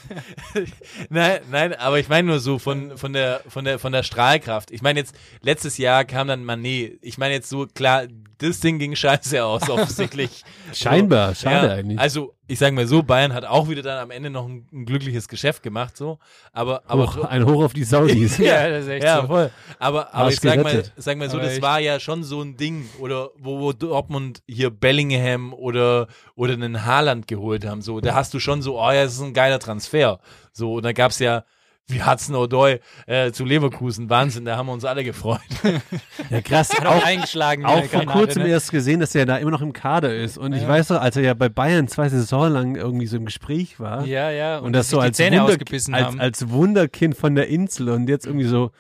[1.08, 4.70] nein, nein, aber ich meine nur so von von der von der von der Strahlkraft.
[4.72, 6.98] Ich meine jetzt letztes Jahr kam dann Mané.
[7.00, 8.06] Ich meine jetzt so klar,
[8.38, 10.45] das Ding ging scheiße aus offensichtlich.
[10.73, 11.99] Scheinbar, So, schade ja, eigentlich.
[11.99, 14.87] Also ich sage mal so, Bayern hat auch wieder dann am Ende noch ein, ein
[14.87, 16.19] glückliches Geschäft gemacht so,
[16.52, 18.38] aber aber Hoch, ein Hoch auf die Saudis.
[18.47, 19.26] Ja, das ist echt ja, so.
[19.26, 19.50] voll.
[19.78, 22.57] Aber, aber ich sag mal, sag mal so, Aber das war ja schon so ein
[22.57, 27.83] Ding, oder wo, wo Dortmund hier Bellingham oder, oder einen Haaland geholt haben.
[27.83, 30.21] So, da hast du schon so, oh ja, das ist ein geiler Transfer.
[30.52, 31.45] So, und da gab's ja,
[31.88, 35.40] wie Hudson O'Doy äh, zu Leverkusen, Wahnsinn, da haben wir uns alle gefreut.
[36.28, 36.71] Ja, krass.
[36.76, 37.64] Hat auch Auch, eingeschlagen.
[37.64, 38.49] auch vor Granate, kurzem ne?
[38.49, 40.37] erst gesehen, dass er da immer noch im Kader ist.
[40.38, 43.26] Und ich weiß doch, als er ja bei Bayern zwei Saison lang irgendwie so im
[43.26, 44.05] Gespräch war.
[44.05, 44.59] Ja, ja.
[44.59, 48.26] Und das sich so die als, Wunder, als, als Wunderkind von der Insel und jetzt
[48.26, 48.73] irgendwie so,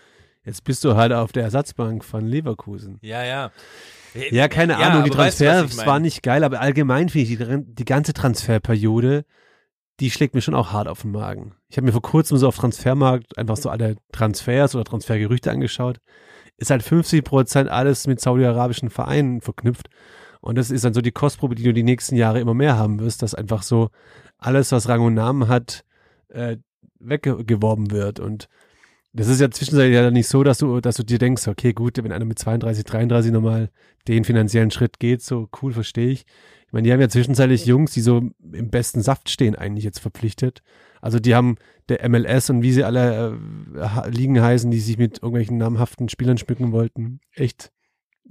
[0.44, 2.98] jetzt bist du halt auf der Ersatzbank von Leverkusen.
[3.02, 3.52] Ja, ja.
[4.30, 5.86] Ja, keine Ja, Ahnung, die weißt Transfers meine?
[5.88, 9.24] waren nicht geil, aber allgemein finde ich die, die ganze Transferperiode,
[10.00, 11.54] die schlägt mir schon auch hart auf den Magen.
[11.68, 16.00] Ich habe mir vor kurzem so auf Transfermarkt einfach so alle Transfers oder Transfergerüchte angeschaut.
[16.58, 19.88] Ist halt 50 Prozent alles mit saudi-arabischen Vereinen verknüpft.
[20.40, 23.00] Und das ist dann so die Kostprobe, die du die nächsten Jahre immer mehr haben
[23.00, 23.90] wirst, dass einfach so
[24.38, 25.84] alles, was Rang und Namen hat,
[26.28, 26.58] äh,
[26.98, 28.20] weggeworben wird.
[28.20, 28.48] Und
[29.12, 31.96] das ist ja zwischenzeitlich ja nicht so, dass du, dass du dir denkst, okay, gut,
[31.96, 33.70] wenn einer mit 32, 33 nochmal
[34.08, 36.26] den finanziellen Schritt geht, so cool, verstehe ich.
[36.66, 38.18] Ich meine, die haben ja zwischenzeitlich Jungs, die so
[38.52, 40.62] im besten Saft stehen, eigentlich jetzt verpflichtet.
[41.00, 41.56] Also die haben
[41.88, 43.38] der MLS und wie sie alle
[43.76, 47.70] äh, Ligen heißen, die sich mit irgendwelchen namhaften Spielern schmücken wollten, echt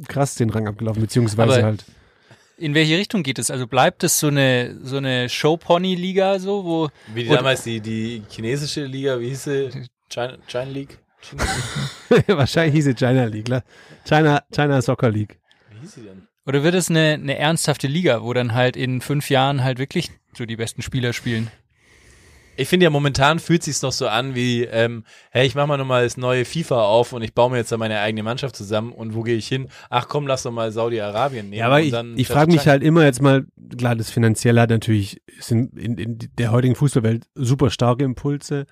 [0.07, 1.85] krass den Rang abgelaufen, beziehungsweise Aber- halt.
[2.57, 3.51] In welche Richtung geht es?
[3.51, 8.23] Also bleibt es so eine, so eine Show-Pony-Liga, so, wo Wie die damals die, die
[8.29, 9.69] chinesische Liga, wie hieß sie?
[10.09, 10.97] China, China League?
[12.07, 13.49] China, Wahrscheinlich hieß es China League,
[14.05, 15.37] China, China Soccer League.
[15.71, 16.27] wie hieß sie denn?
[16.45, 20.11] Oder wird es eine, eine ernsthafte Liga, wo dann halt in fünf Jahren halt wirklich
[20.37, 21.49] so die besten Spieler spielen?
[22.57, 25.77] Ich finde ja momentan fühlt sich's noch so an wie, ähm, hey, ich mach mal
[25.77, 28.93] nochmal das neue FIFA auf und ich baue mir jetzt da meine eigene Mannschaft zusammen
[28.93, 29.67] und wo gehe ich hin?
[29.89, 31.59] Ach komm, lass doch mal Saudi-Arabien nehmen.
[31.59, 33.45] Ja, aber und ich, ich frage mich halt immer jetzt mal,
[33.77, 38.67] klar, das Finanzielle hat natürlich, sind in, in der heutigen Fußballwelt super starke Impulse,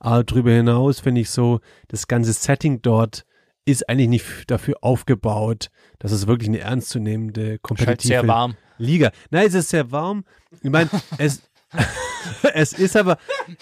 [0.00, 3.24] aber darüber hinaus finde ich so, das ganze Setting dort
[3.68, 8.56] ist eigentlich nicht dafür aufgebaut, dass es wirklich eine ernstzunehmende, Ist kompetitive sehr warm.
[8.78, 9.10] Liga.
[9.30, 10.24] Nein, es ist sehr warm.
[10.62, 11.42] Ich meine, es,
[12.54, 13.18] es ist aber,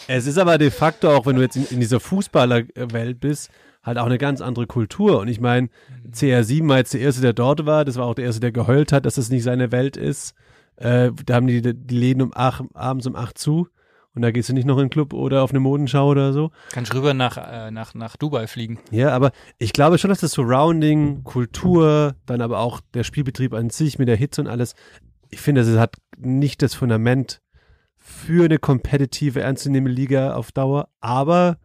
[0.06, 3.50] es ist aber de facto auch, wenn du jetzt in, in dieser Fußballerwelt bist,
[3.82, 5.20] halt auch eine ganz andere Kultur.
[5.20, 5.68] Und ich meine,
[6.10, 7.84] CR7 war jetzt der Erste, der dort war.
[7.84, 10.34] Das war auch der Erste, der geheult hat, dass es nicht seine Welt ist.
[10.76, 13.68] Äh, da haben die die Läden um acht, abends um acht zu.
[14.16, 16.50] Und da gehst du nicht noch in den Club oder auf eine Modenschau oder so.
[16.72, 18.78] Kannst rüber nach, äh, nach, nach Dubai fliegen.
[18.90, 23.68] Ja, aber ich glaube schon, dass das Surrounding, Kultur, dann aber auch der Spielbetrieb an
[23.68, 24.74] sich mit der Hitze und alles,
[25.28, 27.42] ich finde, es hat nicht das Fundament
[27.94, 31.58] für eine kompetitive, ernstzunehmende Liga auf Dauer, aber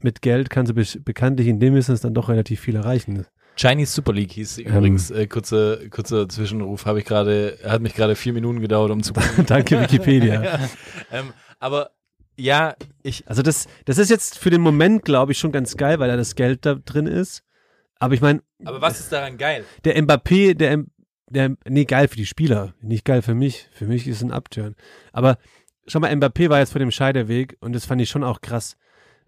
[0.00, 3.24] mit Geld kannst du be bekanntlich in dem Business dann doch relativ viel erreichen.
[3.56, 4.66] Chinese Super League hieß Ähm.
[4.66, 5.10] übrigens.
[5.10, 9.12] Äh, kurzer, kurzer Zwischenruf habe ich gerade, hat mich gerade vier Minuten gedauert, um zu
[9.46, 10.60] Danke Wikipedia.
[11.12, 11.90] ähm, aber
[12.36, 15.98] ja, ich, Also das, das ist jetzt für den Moment, glaube ich, schon ganz geil,
[16.00, 17.44] weil da das Geld da drin ist.
[18.00, 19.64] Aber ich meine, aber was ist daran geil?
[19.84, 20.84] der Mbappé, der,
[21.28, 23.68] der, nee, geil für die Spieler, nicht geil für mich.
[23.72, 24.74] Für mich ist es ein Upturn.
[25.12, 25.38] Aber
[25.86, 28.76] schau mal, Mbappé war jetzt vor dem Scheideweg und das fand ich schon auch krass.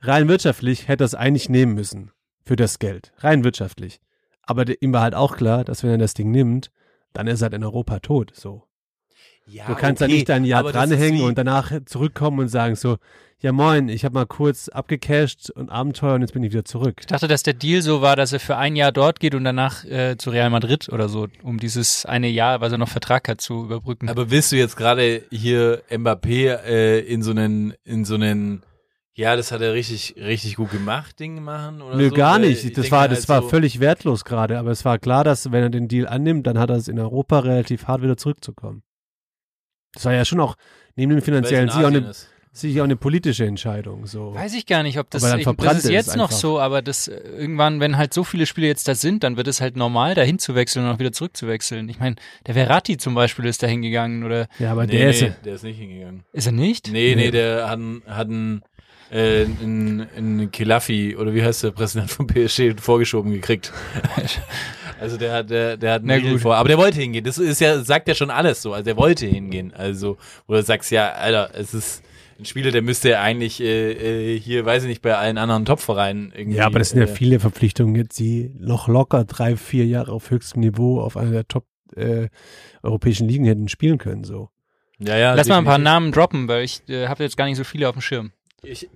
[0.01, 2.11] Rein wirtschaftlich hätte er es eigentlich nehmen müssen.
[2.45, 3.12] Für das Geld.
[3.19, 4.01] Rein wirtschaftlich.
[4.47, 6.71] Aber de- ihm war halt auch klar, dass wenn er das Ding nimmt,
[7.13, 8.63] dann ist er halt in Europa tot, so.
[9.49, 12.97] Ja, Du kannst da okay, nicht ein Jahr dranhängen und danach zurückkommen und sagen so,
[13.39, 16.97] ja moin, ich habe mal kurz abgecasht und Abenteuer und jetzt bin ich wieder zurück.
[17.01, 19.45] Ich dachte, dass der Deal so war, dass er für ein Jahr dort geht und
[19.45, 23.29] danach äh, zu Real Madrid oder so, um dieses eine Jahr, was er noch Vertrag
[23.29, 24.09] hat, zu überbrücken.
[24.09, 28.63] Aber willst du jetzt gerade hier Mbappé äh, in so einen, in so einen,
[29.16, 31.81] ja, das hat er richtig, richtig gut gemacht, Ding machen?
[31.81, 32.14] Oder Nö, so?
[32.14, 32.64] gar Weil nicht.
[32.64, 35.50] ich Das war, halt das war so, völlig wertlos gerade, aber es war klar, dass
[35.52, 38.83] wenn er den Deal annimmt, dann hat er es in Europa relativ hart wieder zurückzukommen.
[39.94, 40.57] Das war ja schon auch
[40.96, 42.29] neben dem finanziellen sicher auch, eine, ist.
[42.79, 44.07] auch eine politische Entscheidung.
[44.07, 44.35] So.
[44.35, 46.37] Weiß ich gar nicht, ob das, dann ich, verbrannt das ist es jetzt noch einfach.
[46.37, 49.48] so, aber das äh, irgendwann, wenn halt so viele Spiele jetzt da sind, dann wird
[49.48, 51.88] es halt normal, dahin zu wechseln und auch wieder zurückzuwechseln.
[51.88, 55.11] Ich meine, der Verratti zum Beispiel ist da hingegangen oder Ja, aber nee, der nee,
[55.26, 56.24] ist der ist nicht hingegangen.
[56.35, 56.88] ist er nicht?
[56.92, 57.31] Nee, nee, Nee.
[57.31, 58.62] der hat, hat einen,
[59.11, 63.73] äh, einen, einen Kilafi, oder wie heißt der Präsident von PSG, vorgeschoben gekriegt.
[65.01, 66.42] also der hat, der, der hat einen Na Deal gut.
[66.42, 66.57] vor.
[66.57, 67.25] Aber der wollte hingehen.
[67.25, 68.73] Das ist ja, sagt ja schon alles so.
[68.73, 69.73] Also der wollte hingehen.
[69.75, 70.16] Also,
[70.49, 72.03] du sagst, ja, Alter, es ist
[72.38, 76.33] ein Spieler, der müsste eigentlich äh, äh, hier, weiß ich nicht, bei allen anderen Topvereinen
[76.37, 76.59] irgendwie.
[76.59, 80.12] Ja, aber das sind ja äh, viele Verpflichtungen jetzt, die noch locker drei, vier Jahre
[80.12, 81.64] auf höchstem Niveau auf einer der top
[81.95, 82.29] äh,
[82.83, 84.25] europäischen Ligen hätten spielen können.
[84.25, 84.51] So.
[84.99, 85.35] Ja, ja.
[85.35, 85.79] Lass mal ein paar.
[85.79, 88.33] Namen droppen, weil ich äh, habe jetzt gar nicht so viele auf dem Schirm.
[88.62, 88.88] Ich,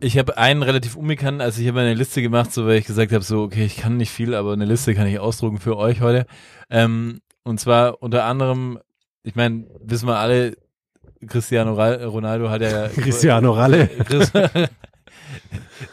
[0.00, 3.12] ich habe einen relativ unbekannten, also ich habe eine Liste gemacht, so weil ich gesagt
[3.12, 6.00] habe, so okay, ich kann nicht viel, aber eine Liste kann ich ausdrucken für euch
[6.00, 6.26] heute.
[6.70, 8.78] Ähm, und zwar unter anderem,
[9.22, 10.56] ich meine, wissen wir alle,
[11.26, 13.88] Cristiano Ronaldo hat ja Cristiano Ralle.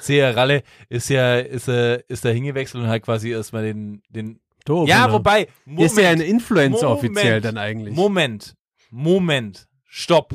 [0.01, 4.89] Cia Ralle ist ja ist ist da hingewechselt und hat quasi erstmal den den Doof,
[4.89, 7.03] Ja, wobei Moment, ist ja ein Influencer Moment.
[7.03, 7.95] offiziell dann eigentlich.
[7.95, 8.55] Moment,
[8.89, 10.33] Moment, stopp,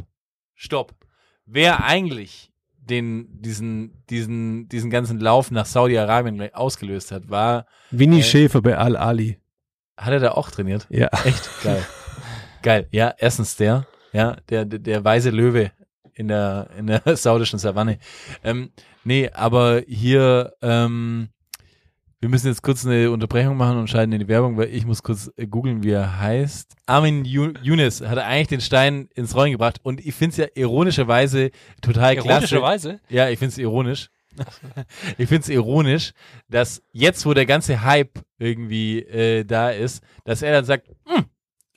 [0.55, 0.95] stopp.
[1.47, 2.51] Wer eigentlich
[2.89, 8.77] den, diesen, diesen, diesen ganzen Lauf nach Saudi-Arabien ausgelöst hat, war, Winnie Äh, Schäfer bei
[8.77, 9.39] Al-Ali.
[9.97, 10.87] hat er da auch trainiert?
[10.91, 11.09] Ja.
[11.25, 11.49] Echt?
[11.63, 11.85] Geil.
[12.63, 12.89] Geil.
[12.91, 15.71] Ja, erstens der, ja, der, der, der weise Löwe
[16.15, 17.99] in der, in der saudischen Savanne.
[18.43, 18.71] Ähm,
[19.05, 21.29] nee, aber hier, ähm,
[22.25, 25.03] wir müssen jetzt kurz eine Unterbrechung machen und schalten in die Werbung, weil ich muss
[25.03, 26.75] kurz äh, googeln, wie er heißt.
[26.87, 31.51] Armin Younes hat eigentlich den Stein ins Rollen gebracht und ich finde es ja ironischerweise
[31.83, 32.29] total klasse.
[32.31, 33.01] Ironischerweise.
[33.11, 34.09] Ja, ich find's ironisch.
[35.19, 36.15] ich find's ironisch,
[36.49, 41.27] dass jetzt, wo der ganze Hype irgendwie äh, da ist, dass er dann sagt, "Hm,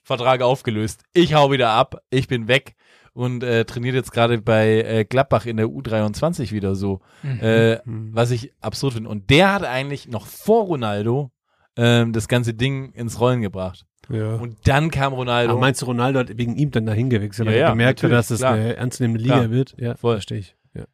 [0.02, 2.77] Vertrag aufgelöst, ich hau wieder ab, ich bin weg
[3.18, 7.40] und äh, trainiert jetzt gerade bei äh, Gladbach in der U23 wieder so, Mhm.
[7.42, 9.10] äh, was ich absurd finde.
[9.10, 11.32] Und der hat eigentlich noch vor Ronaldo
[11.76, 13.86] ähm, das ganze Ding ins Rollen gebracht.
[14.10, 14.36] ja.
[14.36, 15.52] Und dann kam Ronaldo.
[15.52, 18.04] Aber meinst du, Ronaldo hat wegen ihm dann dahin gewechselt, Ja, weil er ja, gemerkt
[18.04, 18.54] hat, dass es klar.
[18.54, 19.52] eine ernstzunehmende Liga Klar.
[19.52, 19.76] wird?
[19.78, 20.16] Ja, Voll.
[20.16, 20.56] verstehe ich.
[20.76, 20.86] Ja.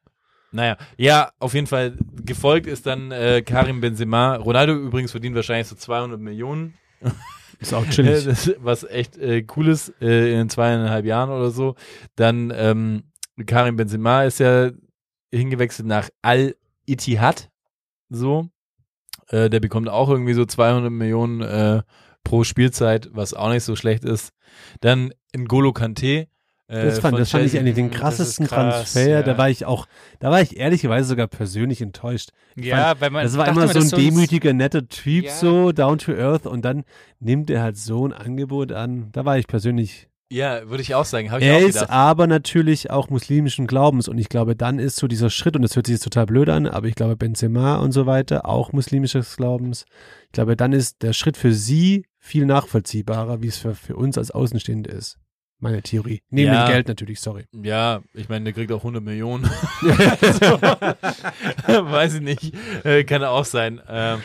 [0.53, 1.97] Naja, ja, auf jeden Fall.
[2.25, 4.36] Gefolgt ist dann äh, Karim Benzema.
[4.38, 6.73] Ronaldo übrigens verdient wahrscheinlich so 200 Millionen.
[7.63, 8.26] Ist auch chillig.
[8.26, 11.76] das, was echt äh, cool ist äh, in zweieinhalb Jahren oder so.
[12.15, 13.04] Dann ähm,
[13.45, 14.71] Karim Benzema ist ja
[15.32, 17.49] hingewechselt nach Al-Ittihad.
[18.10, 18.49] So.
[19.30, 21.82] Äh, der bekommt auch irgendwie so 200 Millionen äh,
[22.23, 24.34] pro Spielzeit, was auch nicht so schlecht ist.
[24.82, 26.28] Dann N'Golo Kanté.
[26.67, 29.08] Äh, Das fand, von das fand ich eigentlich den krassesten krass, Transfer.
[29.10, 29.21] ja.
[29.23, 29.86] Da war ich auch,
[30.19, 32.30] da war ich ehrlicherweise sogar persönlich enttäuscht.
[32.56, 35.32] Ja, weil man Das war immer so ein demütiger, netter Typ, Ja.
[35.32, 36.84] so down to earth und dann
[37.19, 39.10] nimmt er halt so ein Angebot an.
[39.12, 40.08] Da war ich persönlich.
[40.32, 41.32] Ja, würde ich auch sagen.
[41.32, 44.95] Hab ich Er auch ist aber natürlich auch muslimischen Glaubens und ich glaube, dann ist
[44.95, 47.76] so dieser Schritt, und das hört sich jetzt total blöd an, aber ich glaube, Benzema
[47.76, 49.86] und so weiter, auch muslimisches Glaubens.
[50.28, 54.17] Ich glaube, dann ist der Schritt für sie viel nachvollziehbarer, wie es für, für uns
[54.17, 55.19] als Außenstehende ist.
[55.63, 56.21] Meine Theorie.
[56.30, 56.65] Neben Ja.
[56.65, 57.45] dem Geld natürlich, sorry.
[57.63, 59.45] Ja, ich meine, der kriegt auch 100 Millionen.
[61.67, 62.54] Weiß ich nicht.
[62.84, 63.82] Äh, kann auch sein.
[63.88, 64.19] Ähm,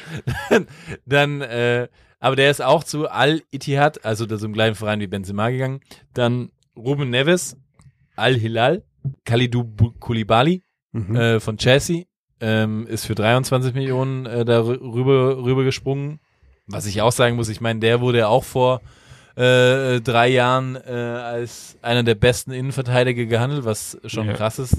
[1.06, 1.86] dann, äh,
[2.18, 5.80] aber der ist auch zu Al-Ittihad, also zu so einem kleinen Verein wie Benzema gegangen.
[6.12, 7.56] Dann Ruben Neves,
[8.16, 8.82] Al-Hilal,
[9.24, 9.64] Khalidou
[10.00, 11.14] Koulibaly Mhm.
[11.16, 12.04] äh, von Chelsea,
[12.40, 16.18] ähm, ist für 23 Millionen äh, da rü- rüber, rüber gesprungen.
[16.66, 18.80] Was ich auch sagen muss, ich meine, der wurde auch vor
[19.38, 24.32] äh, drei Jahren äh, als einer der besten Innenverteidiger gehandelt, was schon Ja.
[24.34, 24.76] krass ist.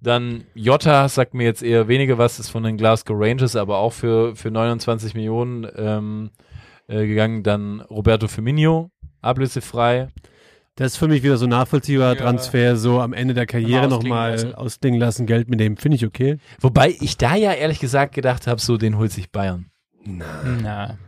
[0.00, 3.92] Dann Jota sagt mir jetzt eher weniger was, ist von den Glasgow Rangers, aber auch
[3.92, 6.30] für, für 29 Millionen ähm,
[6.88, 7.42] äh, gegangen.
[7.42, 8.90] Dann Roberto Firmino,
[9.20, 10.08] ablösefrei.
[10.74, 12.20] Das ist für mich wieder so ein nachvollziehbarer Ja.
[12.22, 14.54] Transfer, so am Ende der Karriere ausklingen nochmal lassen.
[14.54, 16.38] ausklingen lassen, Geld mitnehmen, finde ich okay.
[16.60, 19.66] Wobei ich da ja ehrlich gesagt gedacht habe, so den holt sich Bayern.
[20.04, 20.98] Na,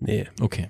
[0.00, 0.26] Nee.
[0.40, 0.68] Okay.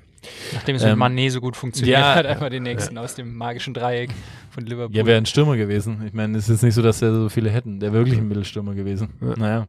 [0.52, 3.36] Nachdem es mit Ähm, Mané so gut funktioniert ja, hat, einfach den nächsten aus dem
[3.36, 4.10] magischen Dreieck
[4.50, 4.96] von Liverpool.
[4.96, 6.02] Ja, wäre ein Stürmer gewesen.
[6.06, 7.80] Ich meine, es ist nicht so, dass wir so viele hätten.
[7.80, 9.10] Der wäre wirklich ein Mittelstürmer gewesen.
[9.20, 9.34] Ja.
[9.36, 9.66] Naja.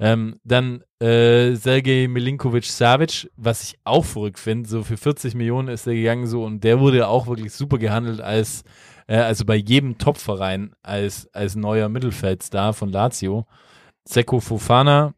[0.00, 5.86] Ähm, dann äh, Sergej Milinkovic-Savic, was ich auch verrückt finde, so für 40 Millionen ist
[5.86, 8.64] er gegangen so und der wurde auch wirklich super gehandelt als,
[9.06, 13.46] äh, also bei jedem Topverein als, als neuer Mittelfeldstar von Lazio.
[14.04, 15.14] Seko Fofana,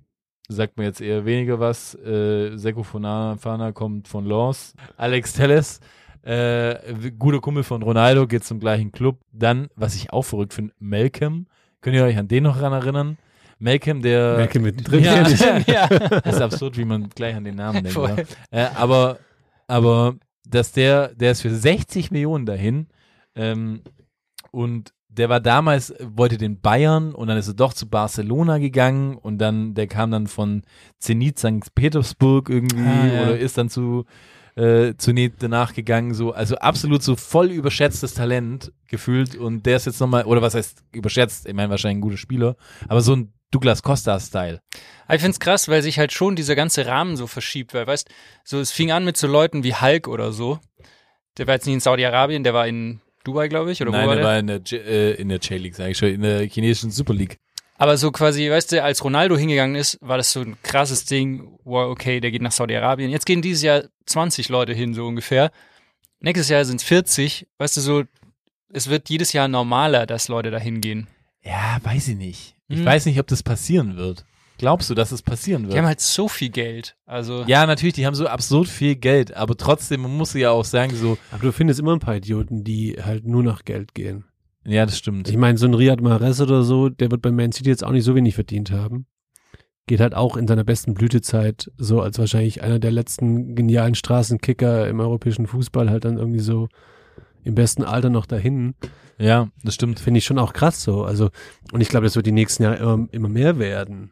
[0.48, 1.94] sagt mir jetzt eher weniger was.
[1.94, 4.74] Äh, Seko Fofana kommt von Lens.
[4.96, 5.80] Alex Telles,
[6.22, 6.76] äh,
[7.18, 9.20] guter Kumpel von Ronaldo, geht zum gleichen Club.
[9.32, 11.46] Dann, was ich auch verrückt finde, Malcolm.
[11.80, 13.18] Könnt ihr euch an den noch ran erinnern?
[13.58, 15.04] Malcolm, der Merkel mittendrin.
[15.04, 15.58] Ja.
[15.66, 15.86] ja.
[15.88, 18.36] das ist absurd, wie man gleich an den Namen denkt.
[18.50, 19.18] Äh, aber,
[19.66, 22.88] aber, dass der, der ist für 60 Millionen dahin
[23.34, 23.82] ähm,
[24.50, 29.16] und der war damals, wollte den Bayern und dann ist er doch zu Barcelona gegangen
[29.16, 30.62] und dann, der kam dann von
[30.98, 31.74] Zenit St.
[31.74, 33.22] Petersburg irgendwie Ah, ja.
[33.22, 34.04] oder ist dann zu,
[34.56, 39.86] äh, Zenit danach gegangen, so, also absolut so voll überschätztes Talent gefühlt und der ist
[39.86, 42.56] jetzt nochmal, oder was heißt überschätzt, ich meine wahrscheinlich ein guter Spieler,
[42.88, 44.60] aber so ein Douglas Costa-Style.
[45.08, 48.08] Ich find's krass, weil sich halt schon dieser ganze Rahmen so verschiebt, weil, weißt,
[48.44, 50.58] so, es fing an mit so Leuten wie Hulk oder so.
[51.38, 54.08] Der war jetzt nicht in Saudi-Arabien, der war in Dubai, glaube ich, oder Nein, wo
[54.08, 54.32] war der der?
[54.32, 57.14] war in der, J- äh, in der J-League, sag ich schon, in der chinesischen Super
[57.14, 57.38] League.
[57.78, 61.58] Aber so quasi, weißt du, als Ronaldo hingegangen ist, war das so ein krasses Ding,
[61.64, 63.10] wow, okay, der geht nach Saudi-Arabien.
[63.10, 65.50] Jetzt gehen dieses Jahr 20 Leute hin, so ungefähr.
[66.20, 67.46] Nächstes Jahr sind es 40.
[67.58, 68.04] Weißt du, so,
[68.72, 71.06] es wird jedes Jahr normaler, dass Leute da hingehen.
[71.44, 72.54] Ja, weiß ich nicht.
[72.68, 72.84] Ich Hm.
[72.86, 74.24] weiß nicht, ob das passieren wird.
[74.58, 75.78] Glaubst du, dass es passieren Die wird?
[75.78, 76.96] haben halt so viel Geld.
[77.04, 80.64] Also, ja, natürlich, die haben so absurd viel Geld, aber trotzdem, man muss ja auch
[80.64, 84.24] sagen, so, Aber du findest immer ein paar Idioten, die halt nur nach Geld gehen.
[84.64, 85.28] ja, das stimmt.
[85.28, 87.92] Ich meine, so ein Riyad Mahrez oder so, der wird bei Man City jetzt auch
[87.92, 89.06] nicht so wenig verdient haben.
[89.86, 94.88] Geht halt auch in seiner besten Blütezeit so als wahrscheinlich einer der letzten genialen Straßenkicker
[94.88, 96.68] im europäischen Fußball halt dann irgendwie so
[97.44, 98.74] im besten Alter noch dahin.
[99.18, 100.00] Ja, das stimmt.
[100.00, 101.04] Finde ich schon auch krass so.
[101.04, 101.30] Also,
[101.72, 104.10] und ich glaube, das wird die nächsten Jahre immer, immer mehr werden.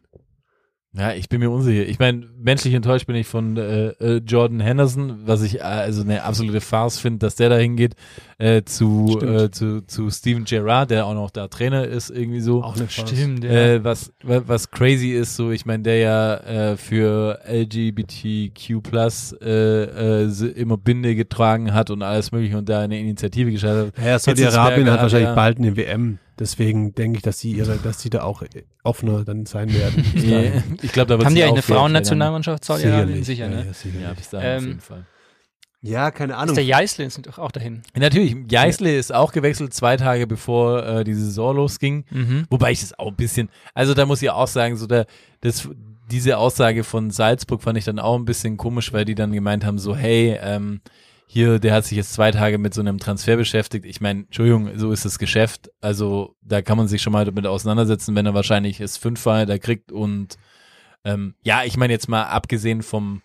[0.96, 1.82] Ja, ich bin mir unsicher.
[1.88, 6.02] Ich meine, menschlich enttäuscht bin ich von äh, äh, Jordan Henderson, was ich äh, also
[6.02, 7.96] eine absolute Farce finde, dass der da hingeht,
[8.38, 9.40] äh, zu, Stimmt.
[9.40, 12.62] äh, zu, zu Steven Gerrard, der auch noch da Trainer ist, irgendwie so.
[12.62, 13.10] Auch eine Farce.
[13.10, 13.50] stimmt, ja.
[13.50, 18.70] Äh, was, wa- was crazy ist, so, ich meine, der ja äh, für LGBTQ
[19.42, 23.96] äh, äh, se- immer Binde getragen hat und alles mögliche und da eine Initiative gestartet
[23.96, 24.04] hat.
[24.04, 26.18] Ja, Saudi-Arabien hat wahrscheinlich bald eine WM.
[26.38, 28.42] Deswegen denke ich, dass sie ihre, dass sie da auch
[28.82, 30.04] offener dann sein werden.
[30.14, 30.78] Bis Ja, dahin.
[30.82, 33.22] ich glaube, da wird haben die eine Frauennationalmannschaft Saudi-Arabien?
[33.24, 33.66] Sicher, ja, ne?
[33.66, 34.00] Ja, sicher.
[34.00, 35.06] Ja, bis dahin auf Ähm, jeden Fall.
[35.82, 36.54] ja, keine Ist Ahnung.
[36.56, 37.82] der Jeißle ist doch auch dahin.
[37.96, 42.04] Natürlich, Geisle ist auch gewechselt, zwei Tage bevor äh, die Saison losging.
[42.10, 42.46] Mhm.
[42.50, 45.06] Wobei ich das auch ein bisschen, also da muss ich auch sagen, so der,
[45.40, 45.68] das,
[46.10, 49.64] diese Aussage von Salzburg fand ich dann auch ein bisschen komisch, weil die dann gemeint
[49.64, 50.80] haben, so, hey, ähm,
[51.26, 53.84] hier, der hat sich jetzt zwei Tage mit so einem Transfer beschäftigt.
[53.86, 55.70] Ich meine, Entschuldigung, so ist das Geschäft.
[55.80, 59.58] Also da kann man sich schon mal damit auseinandersetzen, wenn er wahrscheinlich es fünfmal da
[59.58, 60.36] kriegt und
[61.04, 63.22] ähm, ja, ich meine jetzt mal abgesehen vom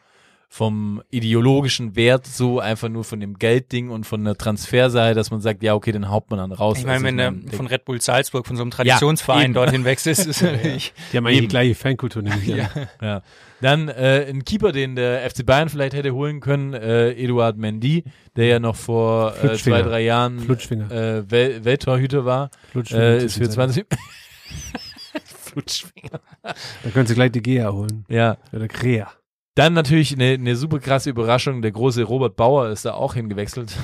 [0.51, 5.41] vom ideologischen Wert, so einfach nur von dem Geldding und von der Transferseite, dass man
[5.41, 6.79] sagt, ja, okay, den haut man dann raus.
[6.79, 9.53] Ich meine, Also wenn der der- von Red Bull Salzburg, von so einem Traditionsverein eben.
[9.53, 10.91] dorthin wechselt, ist es natürlich.
[11.13, 11.47] Die haben eigentlich Eben.
[11.49, 12.67] die gleiche Fankultur, ich ja.
[12.99, 13.21] Ja.
[13.61, 18.05] Dann äh, ein Keeper, den der FC Bayern vielleicht hätte holen können, äh, Eduard Mendy,
[18.35, 23.37] der ja noch vor äh, zwei, drei Jahren äh, Wel Welttorhüter war, Flutschfinger äh, ist
[23.37, 23.85] für zwischenzeitlich.
[25.09, 26.21] 20 Flutschfinger.
[26.41, 28.05] Da können sie gleich die Gea holen.
[28.07, 28.37] Ja.
[28.53, 29.11] Oder Krea.
[29.55, 33.75] Dann natürlich eine, eine super krasse Überraschung, der große Robert Bauer ist da auch hingewechselt.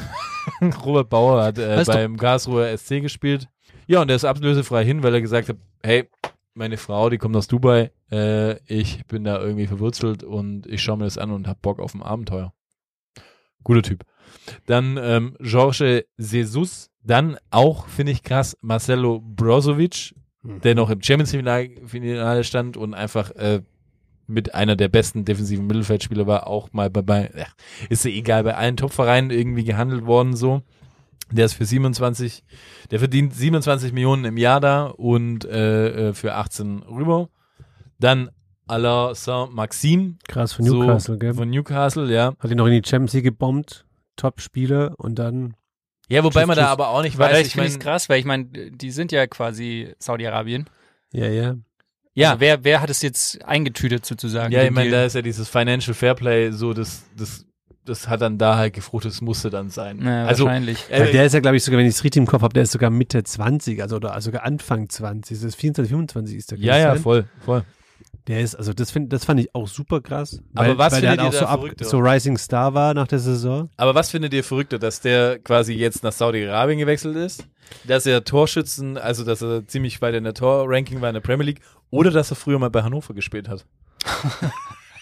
[0.85, 3.49] Robert Bauer hat äh, beim Karlsruher SC gespielt.
[3.87, 6.09] Ja, und der ist ablösefrei hin, weil er gesagt hat, hey,
[6.55, 10.97] meine Frau, die kommt aus Dubai, äh, ich bin da irgendwie verwurzelt und ich schaue
[10.97, 12.53] mir das an und hab Bock auf ein Abenteuer.
[13.63, 14.05] Guter Typ.
[14.65, 21.33] Dann ähm, Jorge Jesus, dann auch, finde ich krass, Marcelo Brozovic, der noch im Champions
[21.33, 23.61] League Finale stand und einfach äh,
[24.27, 27.55] mit einer der besten defensiven Mittelfeldspieler war, auch mal bei, bei ach,
[27.89, 30.61] ist ja egal, bei allen Topvereinen irgendwie gehandelt worden so.
[31.31, 32.43] Der ist für 27,
[32.91, 37.29] der verdient 27 Millionen im Jahr da und äh, äh, für 18 rüber.
[37.99, 38.29] Dann
[38.67, 41.33] Alain Saint-Maxime Krass von Newcastle, so, gell?
[41.33, 42.33] von Newcastle, ja.
[42.39, 43.85] Hat ihn noch in die Champions League gebombt.
[44.17, 45.55] Top-Spieler und dann
[46.09, 46.71] Ja, wobei Tschüss, man da tschüss.
[46.71, 49.11] aber auch nicht weiß, ich ich finde es meine, krass, weil ich meine, die sind
[49.11, 50.69] ja quasi Saudi-Arabien.
[51.11, 51.55] Ja, ja.
[52.13, 54.53] ja, Also wer, wer hat es jetzt eingetütet sozusagen?
[54.53, 57.45] ja, ich meine, da ist ja dieses Financial Fairplay, so das, das,
[57.85, 59.99] das hat dann da halt gefruchtet, das musste dann sein.
[60.01, 60.85] Na, also, wahrscheinlich.
[60.89, 62.63] Äh, der ist ja, glaube ich, sogar, wenn ich es richtig im Kopf habe, der
[62.63, 65.37] ist sogar Mitte 20, also oder also sogar Anfang 20.
[65.37, 66.57] Das ist 24, 25 ist der.
[66.59, 67.63] ja, ja, voll, voll.
[68.27, 70.41] Der ist, also das, find, das fand ich auch super krass.
[70.55, 71.85] Aber Weil, was weil der halt findet auch ihr so, ab, verrückter?
[71.85, 73.69] so Rising Star war nach der Saison.
[73.77, 77.47] Aber was findet ihr verrückter, dass der quasi jetzt nach Saudi-Arabien gewechselt ist?
[77.83, 81.45] Dass er Torschützen, also dass er ziemlich weit in der Tor-Ranking war in der Premier
[81.45, 83.65] League Oder dass er früher mal bei Hannover gespielt hat.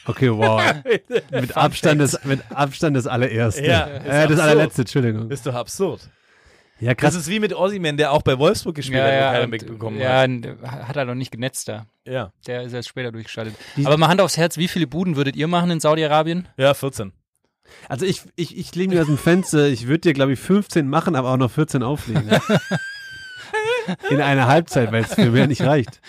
[0.06, 0.62] Okay, wow.
[1.32, 3.64] mit, Abstand des, mit Abstand des allerersten.
[3.66, 4.40] Ja, äh, das absurd.
[4.40, 5.32] allerletzte, Entschuldigung.
[5.32, 6.10] Ist doch absurd.
[6.80, 7.16] Ja, Das krass.
[7.16, 10.28] ist wie mit Ossiman, der auch bei Wolfsburg gespielt hat und keiner mitbekommen ja, hat.
[10.30, 11.86] und hat er noch nicht genetzt da.
[12.06, 12.34] Ja.
[12.48, 13.56] Der ist erst später durchgeschaltet.
[13.78, 16.48] Die- Aber mal Hand aufs Herz, wie viele Buden würdet ihr machen in Saudi-Arabien?
[16.58, 17.14] Ja, 14.
[17.88, 20.90] Also ich, ich, ich lege mir aus dem Fenster, ich würde dir, glaube ich, 15
[20.90, 22.30] machen, aber auch noch 14 auflegen.
[24.10, 26.02] In einer Halbzeit, weil es für mehr nicht reicht.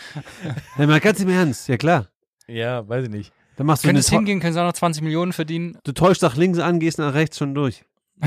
[0.78, 2.06] Ja, mal ganz im Ernst, ja klar.
[2.46, 3.32] Ja, weiß ich nicht.
[3.56, 5.78] Dann machst du es hingehen, können sie auch noch 20 Millionen verdienen?
[5.84, 7.84] Du täuschst nach links an, gehst nach rechts schon durch.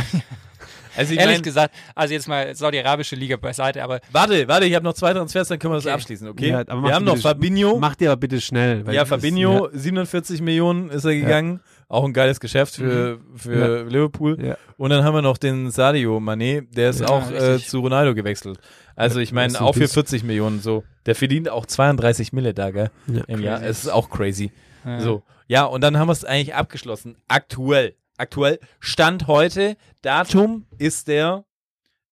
[0.98, 4.74] Also ich Ehrlich mein, gesagt, also jetzt mal saudi-arabische Liga beiseite, aber warte, warte, ich
[4.74, 5.94] habe noch zwei Transfers, dann können wir das Okay.
[5.94, 6.50] abschließen, okay?
[6.50, 7.78] Ja, wir haben noch Fabinho.
[7.80, 8.84] Mach dir aber bitte schnell.
[8.84, 11.60] weil ja, das- Fabinho, 47 Millionen ist er gegangen.
[11.88, 14.44] Auch ein geiles Geschäft für, für Liverpool.
[14.44, 14.58] Ja.
[14.78, 18.16] Und dann haben wir noch den Sadio Mané, der ist Ja, auch äh, zu Ronaldo
[18.16, 18.58] gewechselt.
[18.96, 19.94] Also ich meine, auch für peace.
[19.94, 20.84] 40 Millionen so.
[21.06, 22.90] Der verdient auch 32 Mille da, gell?
[23.06, 23.22] Ja.
[23.28, 23.62] Im Jahr.
[23.64, 24.52] Es ist auch crazy.
[24.88, 25.00] Ja.
[25.02, 25.24] So.
[25.48, 27.16] Ja, und dann haben wir es eigentlich abgeschlossen.
[27.28, 27.96] Aktuell.
[28.18, 28.60] Aktuell.
[28.80, 29.78] Stand heute.
[30.02, 31.44] Datum ist der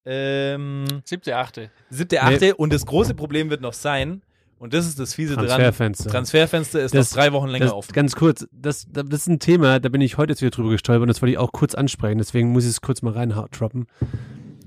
[0.06, 1.72] ähm, siebte, achte.
[1.90, 2.56] siebte, achte.
[2.56, 4.22] Und das große Problem wird noch sein,
[4.58, 5.48] und das ist das fiese dran.
[5.48, 6.10] Transferfenster.
[6.10, 7.92] Transferfenster ist Das- noch drei Wochen länger das, offen.
[7.94, 11.02] Ganz kurz, das, das ist ein Thema, da bin ich heute jetzt wieder drüber gestolpert
[11.04, 13.88] und das wollte ich auch kurz ansprechen, deswegen muss ich es kurz mal reintroppen.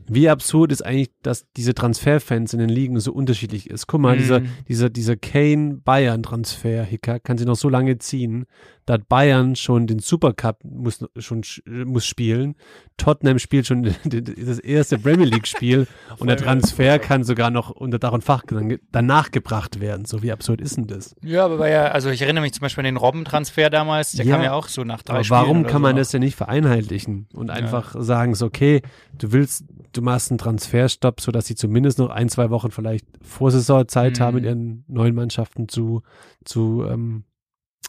[0.09, 3.87] Wie absurd ist eigentlich, dass diese Transferfans in den Ligen so unterschiedlich ist.
[3.87, 4.19] Guck mal, Mhm.
[4.21, 8.47] dieser, dieser, dieser Kane-Bayern-Transfer, Hicker, kann sich noch so lange ziehen.
[8.89, 12.55] Da hat Bayern schon den Supercup muss, schon sch- muss spielen.
[12.97, 15.87] Tottenham spielt schon das erste Premier League-Spiel
[16.19, 18.45] und der Transfer kann sogar noch unter Dach und Fach
[18.91, 20.07] danach gebracht werden.
[20.07, 21.15] So wie absurd ist denn das?
[21.23, 24.37] Ja, aber ja, also ich erinnere mich zum Beispiel an den Robben-Transfer damals, der Ja.
[24.37, 25.99] kam ja auch so nach drei Aber Spielen warum kann so man noch.
[25.99, 28.81] das denn nicht vereinheitlichen und einfach sagen, so, okay,
[29.19, 33.51] du willst, du machst einen Transferstopp, sodass sie zumindest noch ein, zwei Wochen vielleicht vor
[33.51, 34.23] Saisonzeit Mhm.
[34.23, 36.01] haben, mit ihren neuen Mannschaften zu,
[36.47, 37.25] zu ähm,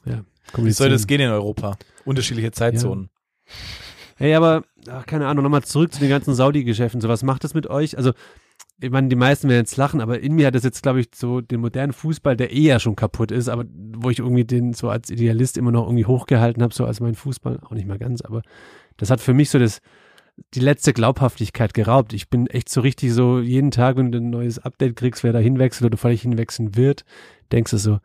[0.06, 0.24] ja,
[0.56, 1.78] Wie soll das gehen in Europa?
[2.06, 3.10] Unterschiedliche Zeitzonen.
[4.16, 7.02] Hey, aber, ach, keine Ahnung, nochmal zurück zu den ganzen Saudi-Geschäften.
[7.02, 7.98] So, was macht das mit euch?
[7.98, 8.12] Also,
[8.82, 11.08] ich meine, die meisten werden jetzt lachen, aber in mir hat das jetzt, glaube ich,
[11.14, 14.74] so den modernen Fußball, der eh ja schon kaputt ist, aber wo ich irgendwie den
[14.74, 17.98] so als Idealist immer noch irgendwie hochgehalten habe, so als mein Fußball, auch nicht mal
[17.98, 18.42] ganz, aber
[18.98, 19.82] das hat für mich so das,
[20.54, 22.14] die letzte Glaubhaftigkeit geraubt.
[22.14, 25.34] Ich bin echt so richtig so, jeden Tag, wenn du ein neues Update kriegst, wer
[25.34, 27.04] da hinwechselt oder vielleicht hinwechseln wird,
[27.52, 28.00] denkst du so,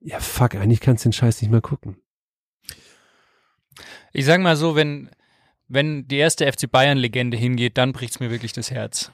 [0.00, 1.96] ja fuck, eigentlich kannst du den Scheiß nicht mehr gucken.
[4.12, 5.10] Ich sag mal so, wenn,
[5.68, 9.12] wenn die erste FC Bayern-Legende hingeht, dann bricht's mir wirklich das Herz.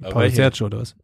[0.00, 0.30] Aber Paul?
[0.30, 0.94] Sergio oder was?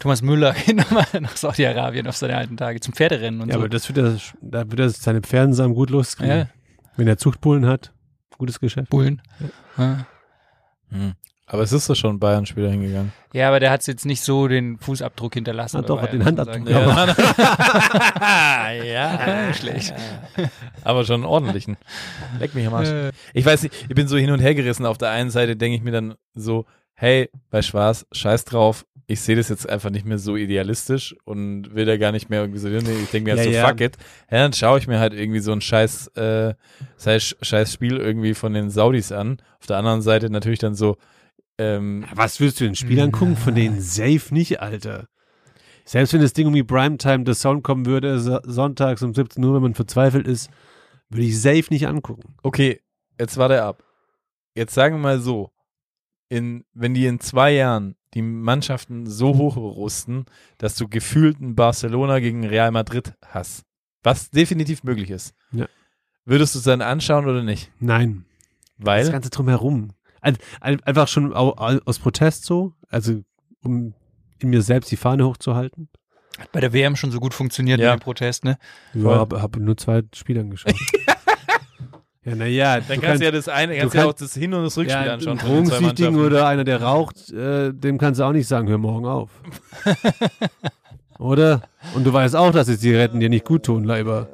[0.00, 3.60] Thomas Müller geht nochmal nach Saudi-Arabien auf seine alten Tage zum Pferderennen und Ja, so.
[3.60, 6.36] aber das wird er, da wird er seine Pferdensamen gut loskriegen.
[6.38, 6.48] Ja.
[6.96, 7.92] Wenn er Zuchtbullen hat,
[8.36, 8.90] gutes Geschäft.
[8.90, 9.22] Bullen.
[9.78, 10.06] Ja.
[10.90, 11.14] Hm.
[11.46, 13.12] Aber es ist doch schon ein Bayern-Spieler hingegangen.
[13.34, 15.76] Ja, aber der hat jetzt nicht so den Fußabdruck hinterlassen.
[15.76, 17.34] Ah, bei doch, Bayern, den muss man Handabdruck.
[17.54, 19.54] Ja, ja.
[19.54, 19.94] schlecht.
[20.82, 21.76] Aber schon einen ordentlichen.
[22.40, 22.88] Leck mich am Arsch.
[22.88, 24.86] Äh, Ich weiß nicht, ich bin so hin und her gerissen.
[24.86, 28.86] Auf der einen Seite denke ich mir dann so, hey, bei Schwarz, scheiß drauf.
[29.06, 32.40] Ich sehe das jetzt einfach nicht mehr so idealistisch und will da gar nicht mehr
[32.40, 32.86] irgendwie so hin.
[33.02, 33.68] Ich denke mir halt Ja, so, ja.
[33.68, 33.98] fuck it.
[34.30, 36.54] Ja, dann schaue ich mir halt irgendwie so ein scheiß, äh,
[37.02, 39.42] scheiß, scheiß Spiel irgendwie von den Saudis an.
[39.60, 40.96] Auf der anderen Seite natürlich dann so,
[41.58, 43.36] ähm, Was willst du den Spielern gucken?
[43.36, 45.08] Von denen safe nicht, Alter.
[45.84, 49.54] Selbst wenn das Ding um Primetime The Sound kommen würde, so- sonntags um 17 Uhr,
[49.54, 50.50] wenn man verzweifelt ist,
[51.10, 52.34] würde ich safe nicht angucken.
[52.42, 52.80] okay,
[53.20, 53.84] jetzt war der ab.
[54.54, 55.50] Jetzt sagen wir mal so,
[56.28, 60.24] in, wenn die in zwei Jahren die Mannschaften so hoch rüsten,
[60.58, 63.64] dass du gefühlt ein Barcelona gegen Real Madrid hast,
[64.02, 65.66] was definitiv möglich ist, Ja.
[66.24, 67.70] würdest du es dann anschauen oder nicht?
[67.78, 68.24] Nein.
[68.78, 69.90] Das Weil, Ganze drumherum.
[70.24, 73.22] Ein, ein, einfach schon au, au, aus Protest so, also
[73.62, 73.92] um
[74.38, 75.88] in mir selbst die Fahne hochzuhalten.
[76.38, 77.92] Hat bei der WM schon so gut funktioniert Ja.
[77.92, 78.58] mit dem Protest, ne?
[78.94, 80.74] Ja, habe hab nur zwei Spiele angeschaut.
[82.24, 84.64] ja, naja, dann kannst du ja das eine, kannst du ja auch das Hin- und
[84.64, 85.38] das Rückspiel ja, anschauen.
[85.38, 89.06] einen Drogensüchtigen oder einer, der raucht, äh, dem kannst du auch nicht sagen, hör morgen
[89.06, 89.30] auf.
[91.18, 91.62] oder?
[91.94, 94.28] Und du weißt auch, dass die Zigaretten dir nicht gut tun, Leiber.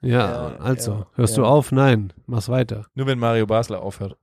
[0.00, 1.72] Ja, also, hörst du auf?
[1.72, 2.86] Nein, mach's weiter.
[2.94, 4.16] Nur wenn Mario Basler aufhört.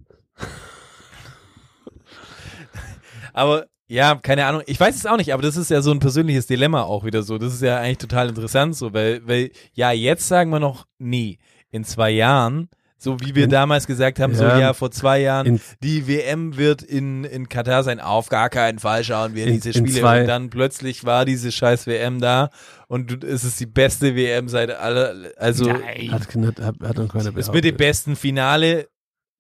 [3.34, 4.62] Aber ja, keine Ahnung.
[4.68, 7.24] Ich weiß es auch nicht, aber das ist ja so ein persönliches Dilemma auch wieder
[7.24, 7.38] so.
[7.38, 11.40] Das ist ja eigentlich total interessant so, weil, weil ja, jetzt sagen wir noch, nee,
[11.72, 14.60] in zwei Jahren, so wie wir damals gesagt haben, so Ja.
[14.60, 18.80] ja, vor zwei Jahren, In- die WM wird in, in Katar sein, auf gar keinen
[18.80, 20.00] Fall schauen wir In- diese in Spiele.
[20.00, 22.50] zwei- Und dann plötzlich war diese scheiß WM da
[22.88, 26.12] und du- es ist die beste WM seit aller, also Nein.
[26.12, 27.78] Hat, hat, hat, noch keiner es dem behauptet.
[27.78, 28.88] besten Finale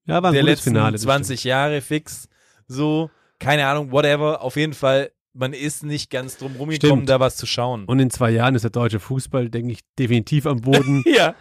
[0.07, 0.91] Ja, war ein der gutes letzten Finale.
[0.93, 2.27] das 20 Jahre fix.
[2.67, 3.09] So,
[3.41, 4.41] keine Ahnung, whatever.
[4.41, 7.09] Auf jeden Fall man ist nicht ganz drum rumgekommen, Stimmt.
[7.09, 7.85] da was zu schauen.
[7.85, 11.03] Und in zwei Jahren ist der deutsche Fußball, denke ich, definitiv am Boden.
[11.15, 11.35] ja.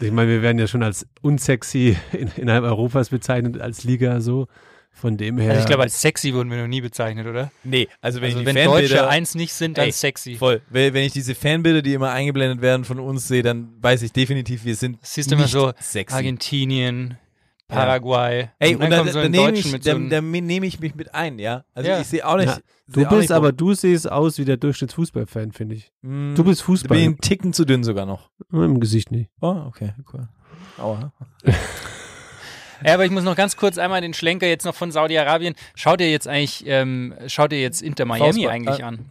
[0.00, 4.46] Ich meine, wir werden ja schon als unsexy in, innerhalb Europas bezeichnet als Liga so.
[4.90, 5.50] Von dem her.
[5.50, 7.52] Also ich glaube, als sexy wurden wir noch nie bezeichnet, oder?
[7.62, 10.34] Nee, also wenn Also ich die wenn Fanbilder, Deutsche eins nicht sind, dann Ey, sexy.
[10.34, 14.02] voll, wenn, wenn ich diese Fanbilder, die immer eingeblendet werden von uns sehe, dann weiß
[14.02, 16.16] ich definitiv, wir sind Siehst du immer so sexy.
[16.16, 17.16] Argentinien,
[17.68, 18.48] Paraguay.
[18.58, 21.14] Ey, und, dann da, kommt so da, ein nehme ich, so nehme ich mich mit
[21.14, 21.64] ein, ja.
[21.74, 22.00] Also Ja.
[22.00, 22.48] ich sehe auch nicht.
[22.48, 22.58] Ja,
[22.88, 25.92] du bist nicht aber, du siehst aus wie der Durchschnittsfußballfan, finde ich.
[26.02, 26.88] Mm, Du bist Fußball.
[26.96, 28.30] bin ich einen Ticken zu dünn sogar noch.
[28.50, 29.30] Im Gesicht nicht.
[29.40, 30.28] Oh, okay, cool.
[30.78, 31.12] Aua.
[32.84, 35.54] Ja, aber ich muss noch ganz kurz einmal den Schlenker jetzt noch von Saudi-Arabien.
[35.74, 38.50] Schaut ihr jetzt eigentlich, ähm, schaut ihr jetzt Inter Miami Faustball.
[38.54, 39.10] eigentlich Äh, an?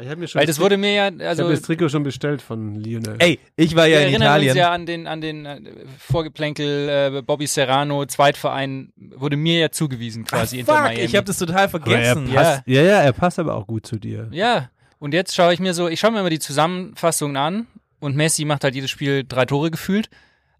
[0.00, 2.02] Ich habe mir schon Weil das wurde mir ja, ich also habe das Trikot schon
[2.02, 3.16] bestellt von Lionel.
[3.18, 4.50] Ey, ich war wir ja in erinnern Italien.
[4.50, 5.60] uns ja an den, an den äh,
[5.98, 11.00] Vorgeplänkel äh, Bobby Serrano, Zweitverein, wurde mir ja zugewiesen quasi Inter Fuck, Miami.
[11.00, 12.30] ich habe das total er vergessen.
[12.32, 12.82] passt, ja.
[12.82, 14.28] ja, er passt aber auch gut zu dir.
[14.32, 17.66] Ja, und jetzt schaue ich mir so, ich schaue mir immer die Zusammenfassungen an
[18.00, 20.10] und Messi macht halt jedes Spiel drei Tore gefühlt.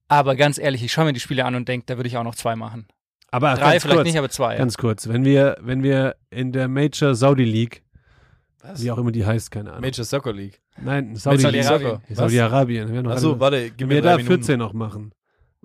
[0.09, 2.25] Aber ganz ehrlich, ich schaue mir die Spiele an und denke, da würde ich auch
[2.25, 2.87] noch zwei machen.
[3.31, 4.57] Aber Drei vielleicht kurz, nicht, aber zwei.
[4.57, 7.83] Ganz kurz, wenn wir, wenn wir in der Major Saudi League,
[8.63, 8.83] Was?
[8.83, 9.83] wie auch immer die heißt, keine Ahnung.
[9.83, 10.61] Major Soccer League.
[10.81, 11.17] Nein.
[11.17, 12.01] Saudi-Arabien.
[12.13, 13.07] Saudi-Arabien.
[13.09, 14.43] Achso, warte, gib mir wir drei da Minuten.
[14.43, 15.13] 14 noch machen.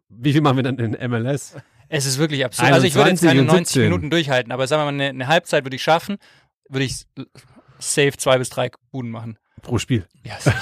[0.09, 1.55] Wie viel machen wir dann in MLS?
[1.89, 2.71] Es ist wirklich absurd.
[2.71, 3.83] Also ich würde jetzt 21 keine und 90 17.
[3.83, 6.17] Minuten durchhalten, aber sagen wir mal, eine, eine Halbzeit würde ich schaffen,
[6.69, 7.05] würde ich
[7.79, 9.37] safe zwei bis drei Buden machen.
[9.61, 10.05] Pro Spiel.
[10.23, 10.55] Ja, sicher.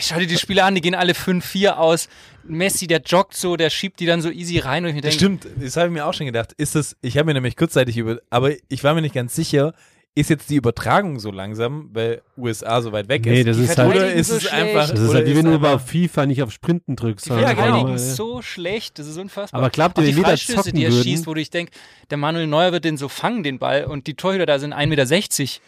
[0.00, 2.08] Schau dir die Spiele an, die gehen alle 5-4 aus.
[2.44, 5.16] Messi, der joggt so, der schiebt die dann so easy rein und ich mir Das
[5.16, 6.52] denke, stimmt, das habe ich mir auch schon gedacht.
[6.56, 9.74] Ist das, ich habe mir nämlich kurzzeitig über, aber ich war mir nicht ganz sicher,
[10.16, 13.46] ist jetzt die Übertragung so langsam, weil USA so weit weg Nee, ist?
[13.48, 14.54] das Die ist halt, oder ist so es schlecht.
[14.54, 17.26] einfach, das ist oder halt, wie wenn du auf FIFA nicht auf Sprinten drückst.
[17.28, 17.84] Ja, genau.
[17.84, 19.60] mal, so schlecht, das ist unfassbar.
[19.60, 21.34] Aber glaubt ihr, Auch die wenn wir da Freistöße, zocken die er würden- schießt, wo
[21.34, 21.70] ich denke,
[22.10, 24.86] der Manuel Neuer wird den so fangen, den Ball, und die Torhüter da sind 1,60
[24.88, 25.60] Meter.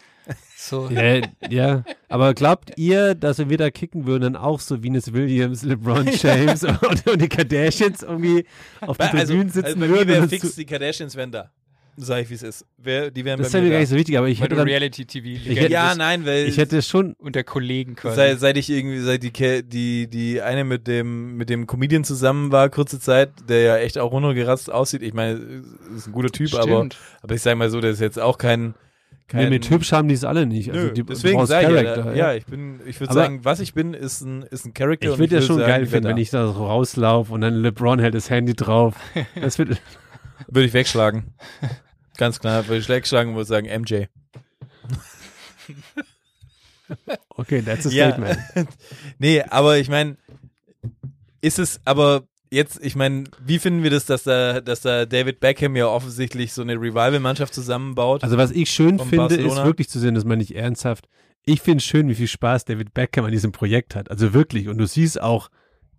[0.57, 0.89] So.
[0.91, 5.63] Ja, ja, aber glaubt ihr, dass wir da kicken würden, dann auch so Venus Williams,
[5.63, 8.45] LeBron James und, und die Kardashians irgendwie
[8.81, 10.29] auf die also, Tribünen sitzen also bei würden?
[10.29, 11.49] fix, die Kardashians wären da.
[12.01, 12.65] Sag ich, wie es ist.
[12.77, 13.79] Wer, die wären das bei wäre mir mir gar da.
[13.81, 16.47] nicht so wichtig, aber ich Weil hätte du dann, Reality-TV Ich hätte- Ja, nein, weil
[16.47, 18.15] ich hätte schon, unter Kollegen quasi.
[18.15, 19.31] seit, seit ich irgendwie, seit die,
[19.63, 23.97] die, die eine mit dem, mit dem Comedian zusammen war, kurze Zeit, der ja echt
[23.97, 25.01] auch runtergeratzt aussieht.
[25.01, 25.39] Ich meine,
[25.95, 26.97] ist ein guter Typ, aber, Stimmt.
[27.21, 28.75] aber ich sag mal so, der ist jetzt auch kein,
[29.27, 30.71] kein nee, mit hübsch haben die es alle nicht.
[30.71, 33.39] Also Nö, die, deswegen sage ich ja, Charakter, ja, ich bin, ich würde Aber- sagen,
[33.43, 35.11] was ich bin, ist ein, ist ein Charakter.
[35.11, 37.99] Ich würde ja schon sagen, geil finden, wenn ich da so rauslaufe und dann LeBron
[37.99, 38.95] hält das Handy drauf.
[39.35, 39.81] Das wird.
[40.47, 41.33] Würde ich wegschlagen.
[42.19, 44.07] Ganz klar, würde ich wegschlagen und würde sagen, MJ.
[47.37, 48.11] okay, that's a Ja.
[48.11, 48.37] statement.
[49.19, 50.17] Nee, aber ich meine,
[51.39, 55.39] ist es, aber jetzt, ich meine, wie finden wir das, dass da, dass da David
[55.39, 58.21] Beckham ja offensichtlich so eine Revival-Mannschaft zusammenbaut?
[58.21, 59.61] Also was ich schön finde, Barcelona.
[59.61, 61.07] ist wirklich zu sehen, das meine ich ernsthaft.
[61.45, 64.11] Ich finde schön, wie viel Spaß David Beckham an diesem Projekt hat.
[64.11, 64.67] Also wirklich.
[64.67, 65.49] Und du siehst auch,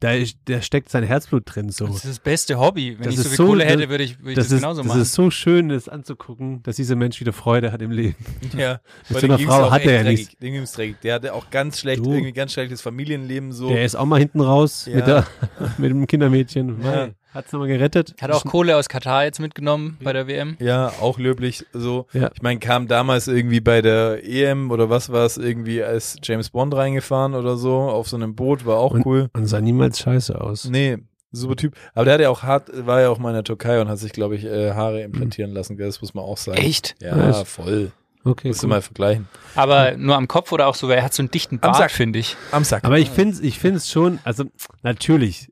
[0.00, 1.86] da, ist, da steckt sein Herzblut drin so.
[1.86, 2.96] Das ist das beste Hobby.
[2.98, 4.52] Wenn Das ich so viel so- Kohle das- hätte, würde ich, würde ich das, Das,
[4.54, 5.02] ist, genauso das machen.
[5.02, 8.16] ist so schön, das anzugucken, dass dieser Mensch wieder Freude hat im Leben.
[8.56, 10.36] ja, Mit so einer Frau hat er ja nichts.
[10.38, 10.96] Dem ging's dreckig.
[11.02, 12.12] Der hatte auch ganz schlecht, Du.
[12.12, 13.68] irgendwie ganz schlechtes Familienleben so.
[13.68, 14.96] Der ist auch mal hinten raus Ja.
[14.96, 15.26] mit, der,
[15.78, 16.82] mit dem Kindermädchen.
[16.82, 17.08] Ja.
[17.32, 18.14] Mei, Hat's nochmal gerettet.
[18.20, 20.56] Hat auch Kohle aus Katar jetzt mitgenommen bei der WM.
[20.60, 22.06] Ja, auch löblich so.
[22.12, 22.30] Ja.
[22.34, 26.50] Ich meine, kam damals irgendwie bei der EM oder was war es, irgendwie als James
[26.50, 29.28] Bond reingefahren oder so, auf so einem Boot, war auch Und- cool.
[29.32, 30.64] Und sah niemals scheiße aus.
[30.64, 30.98] Nee,
[31.32, 31.74] super Typ.
[31.94, 33.98] Aber der hat ja auch hart, war ja auch mal in der Türkei und hat
[33.98, 35.86] sich, glaube ich, äh, Haare implantieren lassen, gell?
[35.86, 36.58] das muss man auch sagen.
[36.58, 36.96] Echt?
[37.00, 37.42] Ja, Nice.
[37.48, 37.92] voll.
[38.22, 38.70] Okay, Musst du cool.
[38.70, 39.28] mal vergleichen.
[39.54, 41.80] Aber nur am Kopf oder auch so, weil er hat so einen dichten Am Sack.
[41.84, 42.36] Bart, finde ich.
[42.52, 42.84] Am Sack.
[42.84, 44.44] Aber ich finde es ich find's schon, also
[44.82, 45.49] natürlich,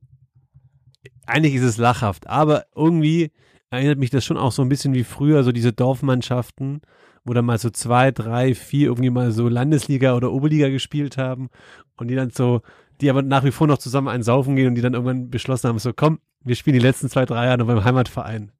[1.28, 3.30] eigentlich ist es lachhaft, aber irgendwie
[3.70, 6.80] erinnert mich das schon auch so ein bisschen wie früher, so diese Dorfmannschaften,
[7.24, 11.50] wo dann mal so zwei, drei, vier irgendwie mal so Landesliga oder Oberliga gespielt haben
[11.96, 12.62] und die dann so,
[13.00, 15.68] die aber nach wie vor noch zusammen einen saufen gehen und die dann irgendwann beschlossen
[15.68, 18.52] haben, so komm, wir spielen die letzten zwei, drei Jahre noch beim Heimatverein.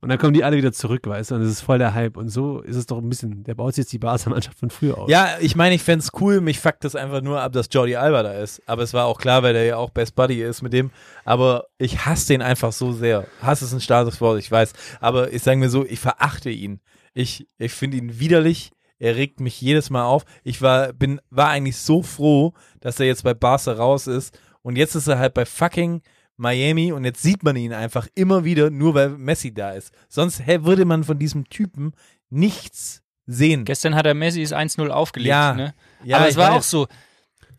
[0.00, 2.16] Und dann kommen die alle wieder zurück, weißt du, und das ist voll der Hype.
[2.16, 5.10] Und so ist es doch ein bisschen, der baut jetzt die Barca-Mannschaft von früher auf.
[5.10, 8.22] Ja, ich meine, ich fänd's cool, mich fuckt das einfach nur ab, dass Jordi Alba
[8.22, 8.62] da ist.
[8.66, 10.92] Aber es war auch klar, weil der ja auch Best Buddy ist mit dem.
[11.24, 13.26] Aber ich hasse den einfach so sehr.
[13.42, 14.72] Hass ist ein starkes Wort, ich weiß.
[15.00, 16.80] Aber ich sage mir so, ich verachte ihn.
[17.12, 18.70] Ich, ich finde ihn widerlich.
[19.00, 20.24] Er regt mich jedes Mal auf.
[20.44, 24.38] Ich war, bin, war eigentlich so froh, dass er jetzt bei Barca raus ist.
[24.62, 26.02] Und jetzt ist er halt bei fucking
[26.38, 29.92] Miami und jetzt sieht man ihn einfach immer wieder, nur weil Messi da ist.
[30.08, 31.92] Sonst hä, würde man von diesem Typen
[32.30, 33.64] nichts sehen.
[33.64, 35.28] Gestern hat er Messis 1-0 aufgelegt.
[35.28, 35.52] Ja.
[35.54, 35.74] Ne?
[36.04, 36.56] Ja, Aber es war weiß.
[36.58, 36.86] auch so,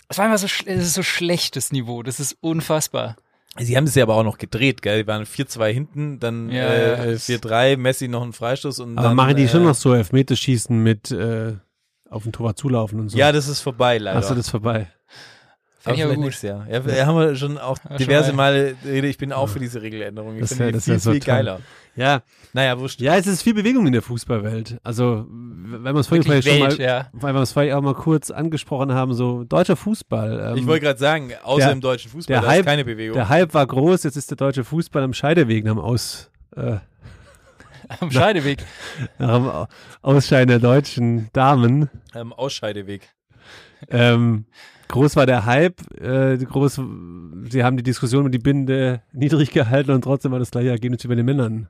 [0.07, 2.01] es war einfach so, es ist so schlechtes Niveau.
[2.03, 3.15] Das ist unfassbar.
[3.57, 5.03] Sie haben es ja aber auch noch gedreht, gell?
[5.03, 7.17] Die waren 4-2 hinten, dann Ja, äh, ja.
[7.17, 10.81] 4-3, Messi noch einen Freistoß und Aber dann, machen die schon äh, noch so Elfmeterschießen
[10.81, 11.55] mit äh,
[12.09, 13.17] auf den Torwart zulaufen und so?
[13.17, 14.17] Ja, das ist vorbei leider.
[14.17, 14.87] Hast du das vorbei?
[15.81, 16.41] Fand ich aber gut.
[16.41, 16.67] Jahr.
[16.69, 18.75] Ja, ja, haben wir schon auch schon diverse mal.
[18.83, 19.01] Male.
[19.07, 20.35] Ich bin auch für diese Regeländerung.
[20.35, 21.27] Ich Das finde das viel, so viel toll.
[21.35, 21.59] geiler.
[21.95, 22.21] Ja,
[22.53, 22.99] Naja, wurscht.
[23.01, 24.77] ja, es ist viel Bewegung in der Fußballwelt.
[24.83, 27.07] Also, wenn wir es vorhin vielleicht schon mal, ja.
[27.13, 30.51] weil wir es vielleicht auch mal kurz angesprochen haben, so deutscher Fußball.
[30.51, 32.85] Ähm, Ich wollte gerade sagen, außer der- im deutschen Fußball, der da ist Hype- keine
[32.85, 33.15] Bewegung.
[33.15, 36.77] der Hype war groß, jetzt ist der deutsche Fußball am Scheideweg nach dem Aus, äh,
[38.01, 38.63] Am Scheideweg.
[39.17, 39.67] nach dem Au-
[40.01, 41.89] Ausscheiden der deutschen Damen.
[42.13, 43.09] Am Ausscheideweg.
[43.89, 44.45] Ähm,
[44.89, 46.81] groß war der Hype, äh, groß,
[47.49, 51.03] sie haben die Diskussion mit die Binde niedrig gehalten und trotzdem war das gleiche Ergebnis
[51.03, 51.69] wie bei den Männern.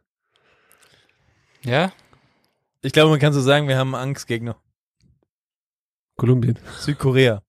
[1.63, 1.91] Ja?
[2.81, 4.55] Ich glaube, man kann so sagen, wir haben Angstgegner.
[6.15, 6.57] Kolumbien.
[6.79, 7.43] Südkorea.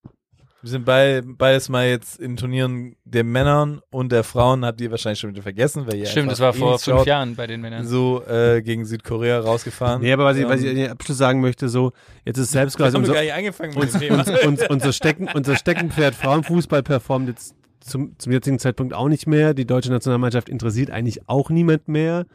[0.62, 4.90] Wir sind bei, beides mal jetzt in Turnieren der Männern und der Frauen, habt ihr
[4.90, 7.62] wahrscheinlich schon wieder vergessen, weil ihr Stimmt, das war vor fünf schaut, Jahren bei den
[7.62, 7.86] Männern.
[7.86, 10.02] So äh, gegen Südkorea rausgefahren.
[10.02, 11.92] Nee, aber was ich, was ich Ähm, in Abschluss sagen möchte, so,
[12.26, 14.18] jetzt ist selbst wir quasi unser, gar nicht angefangen mit dem Thema.
[14.18, 19.26] uns, uns, unser, Stecken, unser Steckenpferd Frauenfußball performt jetzt zum, zum jetzigen Zeitpunkt auch nicht
[19.26, 19.54] mehr.
[19.54, 22.26] Die deutsche Nationalmannschaft interessiert eigentlich auch niemand mehr.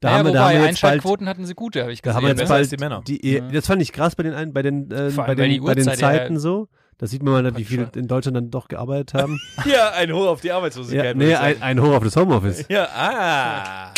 [0.00, 2.00] Da naja, haben wir, da haben wir jetzt bald, Einschaltquoten hatten sie gute, habe ich
[2.00, 2.16] da gesehen.
[2.16, 2.48] haben wir jetzt ne?
[2.48, 3.02] bald die Männer.
[3.06, 5.60] die, E- das fand ich krass bei den, bei den, äh, bei den, bei den
[5.60, 6.68] Uhrzeit ja- Zeiten so.
[7.02, 9.40] Da sieht man mal, wie viele in Deutschland dann doch gearbeitet haben.
[9.66, 11.16] Ja, ein Hoch auf die ja, Arbeitslosigkeit.
[11.16, 12.64] nee, würde ich ein, ein Hoch auf das Homeoffice.
[12.68, 13.92] ja, ah.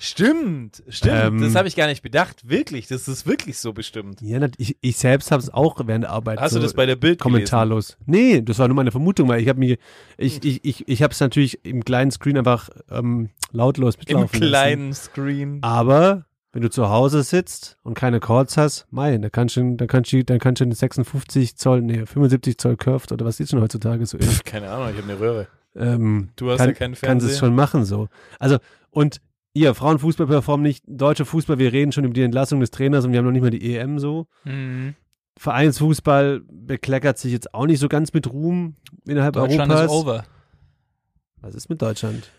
[0.00, 1.14] Stimmt, stimmt.
[1.16, 2.48] Ähm, das habe ich gar nicht bedacht.
[2.48, 4.20] Wirklich, das ist wirklich so bestimmt.
[4.22, 6.84] Ja, ich, ich selbst habe es auch während der Arbeit Hast so du das bei
[6.84, 7.32] der Bild gelesen?
[7.32, 7.96] kommentarlos.
[8.06, 9.78] Nee, das war nur meine Vermutung, weil ich habe mir,
[10.18, 14.40] ich, ich, ich, ich habe es natürlich im kleinen Screen einfach ähm, lautlos Im mitlaufen
[14.40, 14.50] lassen.
[14.50, 15.58] kleinen Screen.
[15.62, 19.86] Aber wenn du zu Hause sitzt und keine Calls hast, mein, da kannst du, dann
[19.88, 23.50] kannst du, dann kannst du eine 56 Zoll, nee, 75 Zoll Curved oder was ist
[23.50, 24.16] schon heutzutage so.
[24.22, 25.48] Pff, keine Ahnung, ich habe eine Röhre.
[25.74, 27.30] Ähm, Du hast kann, ja keinen Kannst Fernseher.
[27.32, 28.08] es schon machen so.
[28.38, 28.56] Also
[28.88, 29.20] und
[29.52, 33.12] ihr Frauenfußball performt nicht, deutscher Fußball, wir reden schon über die Entlassung des Trainers und
[33.12, 34.26] wir haben noch nicht mal die EM so.
[34.44, 34.94] Mhm.
[35.36, 38.76] Vereinsfußball bekleckert sich jetzt auch nicht so ganz mit Ruhm
[39.06, 39.84] innerhalb Deutschland Europas.
[39.84, 40.24] ist over.
[41.42, 42.30] Was ist mit Deutschland?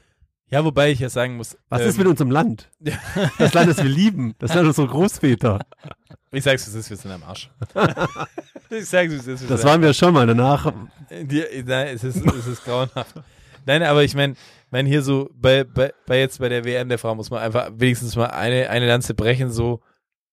[0.50, 1.58] Ja, wobei ich ja sagen muss.
[1.70, 2.72] Was ähm, ist mit unserem Land?
[3.38, 4.36] Das Land, das wir lieben.
[4.40, 5.60] Das Land unserer Großväter.
[6.32, 7.50] Ich sag's, es ist, wir sind am Arsch.
[8.70, 10.26] ich sag's, es ist, wir Das waren wir schon mal.
[10.26, 10.72] Danach
[11.10, 13.16] Die, nein, es ist, es ist grauenhaft.
[13.66, 14.36] Nein, aber ich meine,
[14.72, 17.70] mein hier so bei, bei, bei jetzt bei der WM der Frau muss man einfach
[17.74, 19.82] wenigstens mal eine, eine Lanze brechen, so,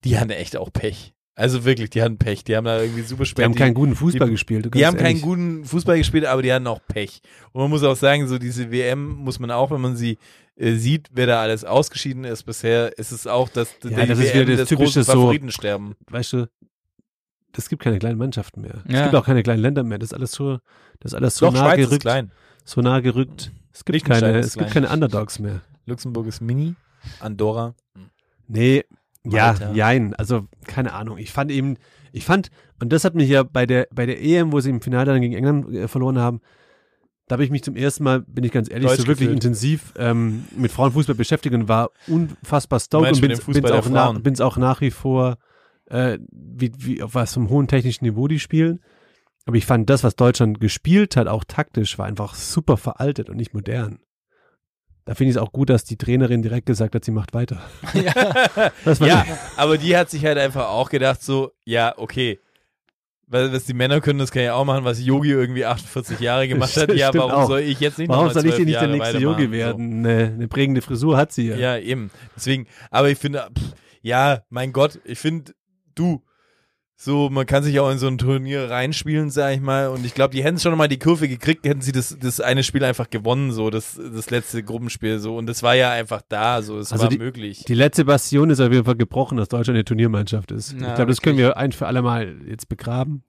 [0.04, 1.13] die hatten echt auch Pech.
[1.36, 2.44] Also wirklich, die hatten Pech.
[2.44, 3.38] Die haben da irgendwie super spät.
[3.38, 4.66] Die haben keinen guten Fußball die- gespielt.
[4.66, 7.20] du die haben keinen guten Fußball gespielt, aber die hatten auch Pech.
[7.52, 10.18] Und man muss auch sagen, so diese WM muss man auch, wenn man sie
[10.56, 14.20] äh, sieht, wer da alles ausgeschieden ist bisher, ist es auch, dass die Ja, das
[14.20, 15.94] ist WM wieder das großen typische so- Favoritensterben.
[16.08, 16.46] Weißt du,
[17.56, 18.82] es gibt keine kleinen Mannschaften mehr.
[18.86, 19.02] Es Ja.
[19.04, 19.98] gibt auch keine kleinen Länder mehr.
[19.98, 20.58] Das ist alles so,
[21.00, 22.02] das ist alles so Doch, nah Schweiz ist gerückt.
[22.02, 22.30] klein.
[22.64, 23.50] So nah gerückt.
[23.72, 25.62] Es gibt keine, ist es gibt keine Underdogs mehr.
[25.86, 26.76] Luxemburg ist mini.
[27.18, 27.74] Andorra.
[28.46, 28.84] Nee,
[29.24, 30.14] ja, jein.
[30.14, 31.18] Also, keine Ahnung.
[31.18, 31.76] Ich fand eben,
[32.12, 32.50] ich fand,
[32.80, 35.20] und das hat mich ja bei der, bei der EM, wo sie im Finale dann
[35.20, 36.40] gegen England äh, verloren haben,
[37.26, 39.44] da habe ich mich zum ersten Mal, bin ich ganz ehrlich, Deutsch so wirklich gefühlt.
[39.44, 44.22] intensiv ähm, mit Frauenfußball beschäftigt und war unfassbar stoked und bin's, bin's, auch nach, Frauen?
[44.22, 45.38] bin's auch nach wie vor,
[45.86, 48.80] äh, wie, wie, auf was vom hohen technischen Niveau die spielen.
[49.46, 53.36] Aber ich fand das, was Deutschland gespielt hat, auch taktisch, war einfach super veraltet und
[53.36, 54.00] nicht modern.
[55.06, 57.60] Da finde ich es auch gut, dass die Trainerin direkt gesagt hat, sie macht weiter.
[58.84, 59.24] War Ja,
[59.56, 62.40] aber die hat sich halt einfach auch gedacht, so, ja, okay.
[63.26, 66.46] Was, was die Männer können, das kann ich auch machen, was Yogi irgendwie 48 Jahre
[66.48, 66.92] gemacht hat.
[66.94, 67.48] Ja, Stimmt warum auch.
[67.48, 69.40] soll ich jetzt nicht Warum soll ich denn 12 nicht der Jahre nächste weitermachen?
[69.42, 70.06] Yogi werden?
[70.06, 71.54] Eine, eine prägende Frisur hat sie So.
[71.54, 71.76] ja.
[71.76, 72.10] Ja, eben.
[72.36, 75.52] Deswegen, aber ich finde, pff, ja, mein Gott, ich finde,
[75.94, 76.22] du,
[77.04, 79.88] so, man kann sich auch in so ein Turnier reinspielen, sag ich mal.
[79.88, 82.62] Und ich glaube, die hätten schon mal die Kurve gekriegt, hätten sie das, das eine
[82.62, 85.36] Spiel einfach gewonnen, so, das, das letzte Gruppenspiel, so.
[85.36, 87.64] Und das war ja einfach da, so, es Also war die- möglich.
[87.68, 90.72] Die letzte Bastion ist auf jeden Fall gebrochen, dass Deutschland eine Turniermannschaft ist.
[90.72, 93.22] Ja, ich glaube, das können wir ein für alle Mal jetzt begraben.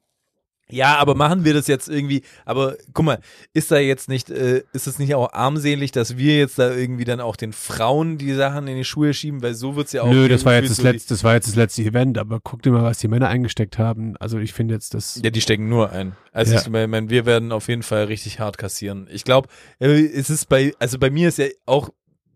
[0.71, 3.19] Ja, aber machen wir das jetzt irgendwie, aber guck mal,
[3.53, 7.03] ist da jetzt nicht, äh, ist es nicht auch armselig, dass wir jetzt da irgendwie
[7.03, 10.09] dann auch den Frauen die Sachen in die Schuhe schieben, weil so wird's ja auch.
[10.09, 12.71] Nö, das war jetzt das letzte, das war jetzt das letzte Event, aber guck dir
[12.71, 14.17] mal, was die Männer eingesteckt haben.
[14.17, 15.21] Also ich finde jetzt das.
[15.23, 16.15] Ja, die stecken nur ein.
[16.31, 16.61] Also Ja.
[16.61, 19.07] ich meine, wir werden auf jeden Fall richtig hart kassieren.
[19.11, 19.47] Ich glaube,
[19.77, 21.89] es ist bei, also bei mir ist ja auch,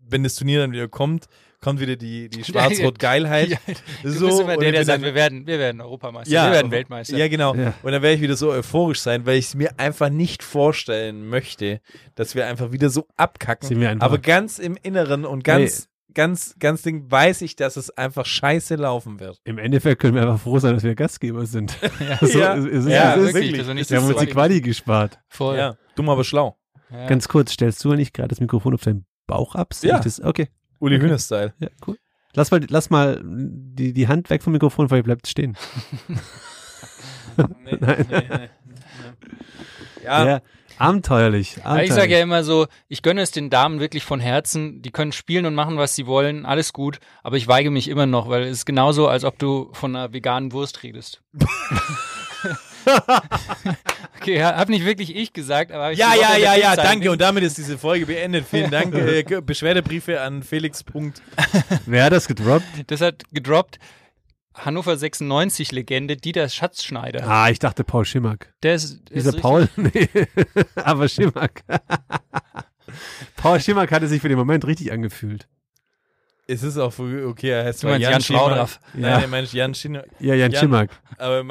[0.08, 1.26] wenn das Turnier dann wieder kommt,
[1.60, 2.42] kommt wieder die, die
[2.84, 3.48] Schwarz-Rot-Geilheit.
[3.50, 3.58] Ja,
[4.02, 6.52] du so, bist immer und der, der sagt, wir werden, wir werden Europameister, Ja, wir
[6.52, 7.16] werden Weltmeister.
[7.16, 7.54] Ja, genau.
[7.54, 7.74] Ja.
[7.82, 11.28] Und dann werde ich wieder so euphorisch sein, weil ich es mir einfach nicht vorstellen
[11.28, 11.80] möchte,
[12.14, 13.68] dass wir einfach wieder so abkacken.
[13.68, 17.76] Sind wir einfach- Aber ganz im Inneren und ganz, ganz, ganz Ding weiß ich, dass
[17.76, 19.38] es einfach scheiße laufen wird.
[19.44, 21.76] Im Endeffekt können wir einfach froh sein, dass wir Gastgeber sind.
[22.00, 22.56] Ja, so, Ja.
[22.56, 24.60] es ist, Ja, es ist, wirklich, dass wir nicht wir haben so uns die Quali
[24.60, 25.18] gespart.
[25.28, 25.56] Voll.
[25.56, 26.56] Ja, dumm, aber schlau.
[26.90, 27.06] Ja.
[27.06, 29.72] Ganz kurz, stellst du eigentlich gerade das Mikrofon auf deinen Bauch ab?
[29.82, 30.00] Ja.
[30.00, 30.48] Das, okay,
[30.80, 31.54] Uli Hühner-Style.
[31.60, 31.96] ja, cool.
[32.34, 35.56] Lass mal, lass mal die, die Hand weg vom Mikrofon, weil ihr bleibt stehen.
[37.64, 38.06] Nee, Nein.
[38.10, 38.48] nee, nee.
[40.04, 40.40] Ja, Ja,
[40.78, 41.56] abenteuerlich.
[41.56, 41.88] Ja, abenteuerlich.
[41.90, 44.82] ich sage ja immer so, ich gönne es den Damen wirklich von Herzen.
[44.82, 46.44] Die können spielen und machen, was sie wollen.
[46.44, 46.98] Alles gut.
[47.22, 50.12] Aber ich weige mich immer noch, weil es ist genauso, als ob du von einer
[50.12, 51.22] veganen Wurst redest.
[54.20, 57.10] okay, ja, hab nicht wirklich ich gesagt, aber ich ja, ja, ja, ja, danke.
[57.10, 58.46] Und damit ist diese Folge beendet.
[58.48, 58.94] Vielen Dank.
[58.94, 60.82] Äh, Beschwerdebriefe an Felix.
[60.82, 61.22] Punkt.
[61.86, 62.64] Wer hat das gedroppt?
[62.88, 63.78] Das hat gedroppt
[64.54, 67.26] Hannover 96 Legende Dieter Schatzschneider.
[67.28, 68.52] Ah, ich dachte Paul Schimack.
[68.62, 69.68] Der ist, Dieser ist Paul?
[69.76, 70.08] Nee,
[70.74, 71.62] aber Schimack.
[73.36, 75.46] Paul Schimack hatte sich für den Moment richtig angefühlt.
[76.46, 78.42] Es ist auch okay, er heißt Du meinst Jan Schiemann.
[78.42, 78.80] Schlaudraff.
[78.92, 79.18] Nein, Ja.
[79.20, 80.90] er meint Jan Schiemann, Ja, Jan, Jan- Schimack.
[81.16, 81.44] aber er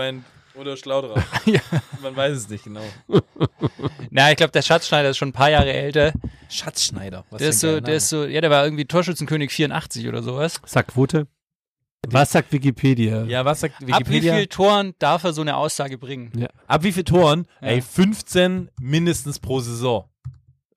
[0.59, 1.23] oder Schlaudraff.
[1.45, 1.61] Ja.
[2.01, 2.83] Man weiß es nicht genau.
[4.11, 6.13] Na, ich glaube, der Schatzschneider ist schon ein paar Jahre älter.
[6.49, 7.25] Schatzschneider.
[7.29, 10.61] Was Der ist so, der ist so, ja, der war irgendwie Torschützenkönig 84 oder sowas.
[10.65, 11.27] Sagt Quote.
[12.07, 13.23] Was sagt Wikipedia?
[13.23, 14.35] Ja, was sagt Ab wie Wikipedia?
[14.35, 16.47] viel Toren darf er so eine Aussage bringen?
[16.67, 17.45] Ab wie viel Toren?
[17.61, 17.67] Ja.
[17.69, 20.05] Ey, 15 mindestens pro Saison.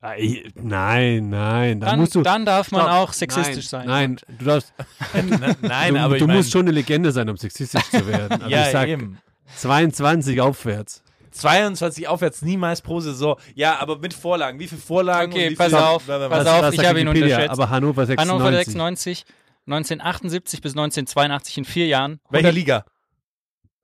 [0.00, 1.78] Nein, nein.
[1.78, 2.22] Da Dann, musst du.
[2.22, 2.92] dann darf man Stopp.
[2.92, 3.86] auch sexistisch nein, sein.
[3.86, 4.74] Nein, du darfst.
[5.62, 8.32] Nein, du, aber du ich mein, musst schon eine Legende sein, um sexistisch zu werden.
[8.42, 9.18] Also ja, ich sag eben.
[9.56, 11.02] 22 aufwärts.
[11.32, 13.36] 22 aufwärts niemals pro Saison.
[13.54, 14.58] Ja, aber mit Vorlagen.
[14.58, 15.32] Wie viele Vorlagen?
[15.32, 16.74] Okay, und wie pass auf, pass auf.
[16.74, 17.50] Ich habe ihn unterschätzt.
[17.50, 18.18] Aber Hannover 96.
[18.18, 19.24] Hannover 96,
[19.66, 22.20] 1978 bis 1982 in vier Jahren.
[22.28, 22.84] Welche 100 Liga?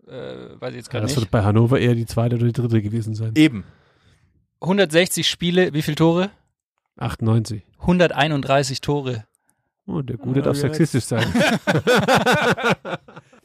[0.07, 1.21] Äh, weiß ich jetzt Ja, gerade das nicht.
[1.21, 3.33] wird bei Hannover eher die zweite oder die dritte gewesen sein.
[3.35, 3.65] Eben.
[4.61, 6.31] 160 Spiele, wie viele Tore?
[6.99, 7.63] 98.
[7.81, 9.25] 131 Tore.
[9.87, 11.25] Oh, der Gute Ah, darf sexistisch sein.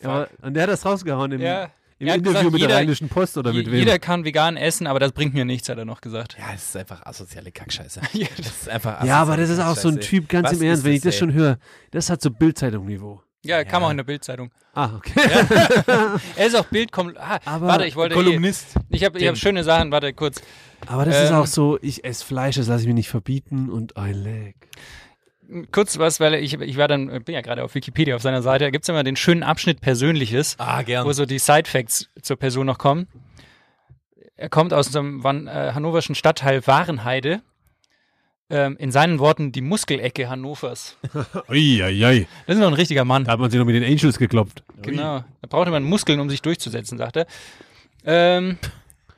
[0.02, 1.70] ja, und der hat das rausgehauen im, Ja,
[2.00, 3.76] im er Interview gesagt, mit jeder- der Rheinischen Post oder mit wem?
[3.80, 6.36] Jeder kann vegan essen, aber das bringt mir nichts, hat er noch gesagt.
[6.40, 8.02] Ja, es ist einfach asoziale Kackscheiße.
[8.14, 10.00] Ja, Das ist einfach ja, aber das ist auch so ein.
[10.00, 11.20] Typ, ganz Was im Ernst, ist wenn ich das ey?
[11.20, 11.58] schon höre,
[11.92, 13.22] das hat so Bildzeitung-Niveau.
[13.46, 13.88] Ja, kam Ja.
[13.88, 14.52] auch in der Bildzeitung.
[14.74, 15.12] Ah, okay.
[16.38, 16.90] Er ist auch Bild.
[17.18, 18.16] Ah, Aber- warte, ich wollte.
[18.16, 18.68] Kolumnist.
[18.90, 19.92] Ich habe ich hab schöne Sachen.
[19.92, 20.42] Warte kurz.
[20.88, 23.70] Aber das ist Ähm, auch so, ich esse Fleisch, das lasse ich mir nicht verbieten
[23.70, 24.56] und ein Leg.
[25.72, 28.66] Kurz was, weil ich, ich war dann, bin ja gerade auf Wikipedia auf seiner Seite.
[28.66, 32.78] Da gibt's immer den schönen Abschnitt Persönliches, Ah, wo so die Sidefacts zur Person noch
[32.78, 33.08] kommen.
[34.36, 37.42] Er kommt aus dem äh, hannoverschen Stadtteil Warenheide.
[38.50, 40.98] Ähm, in seinen Worten die Muskelecke Hannovers.
[41.50, 42.28] Uiuiui.
[42.46, 43.24] Das ist noch ein richtiger Mann.
[43.24, 44.64] Da hat man sich noch mit den Angels geklopft.
[44.82, 45.24] Genau.
[45.42, 47.26] Da brauchte man Muskeln, um sich durchzusetzen, sagt er.
[48.06, 48.58] Ähm,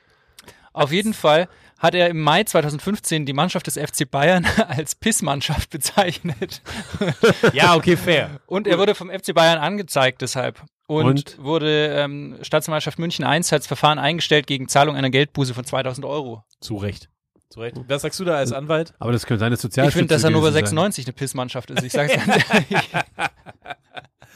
[0.73, 5.69] auf jeden Fall hat er im Mai 2015 die Mannschaft des FC Bayern als Pissmannschaft
[5.69, 6.61] bezeichnet.
[7.53, 8.39] Ja, okay, fair.
[8.47, 10.63] Und er wurde vom FC Bayern angezeigt deshalb.
[10.87, 11.37] Und, Und?
[11.43, 16.43] wurde ähm, Staatsanwaltschaft München 1 als Verfahren eingestellt gegen Zahlung einer Geldbuße von 2000 Euro.
[16.61, 17.09] Zu Recht.
[17.49, 17.75] Zu Recht.
[17.87, 18.93] Was sagst du da als Anwalt?
[18.99, 20.63] Aber das könnte seine Ich Sozialstütze finde, dass Hannover gewesen sein.
[20.65, 21.83] 96 eine Pissmannschaft ist.
[21.83, 22.89] Ich sag's ganz ehrlich.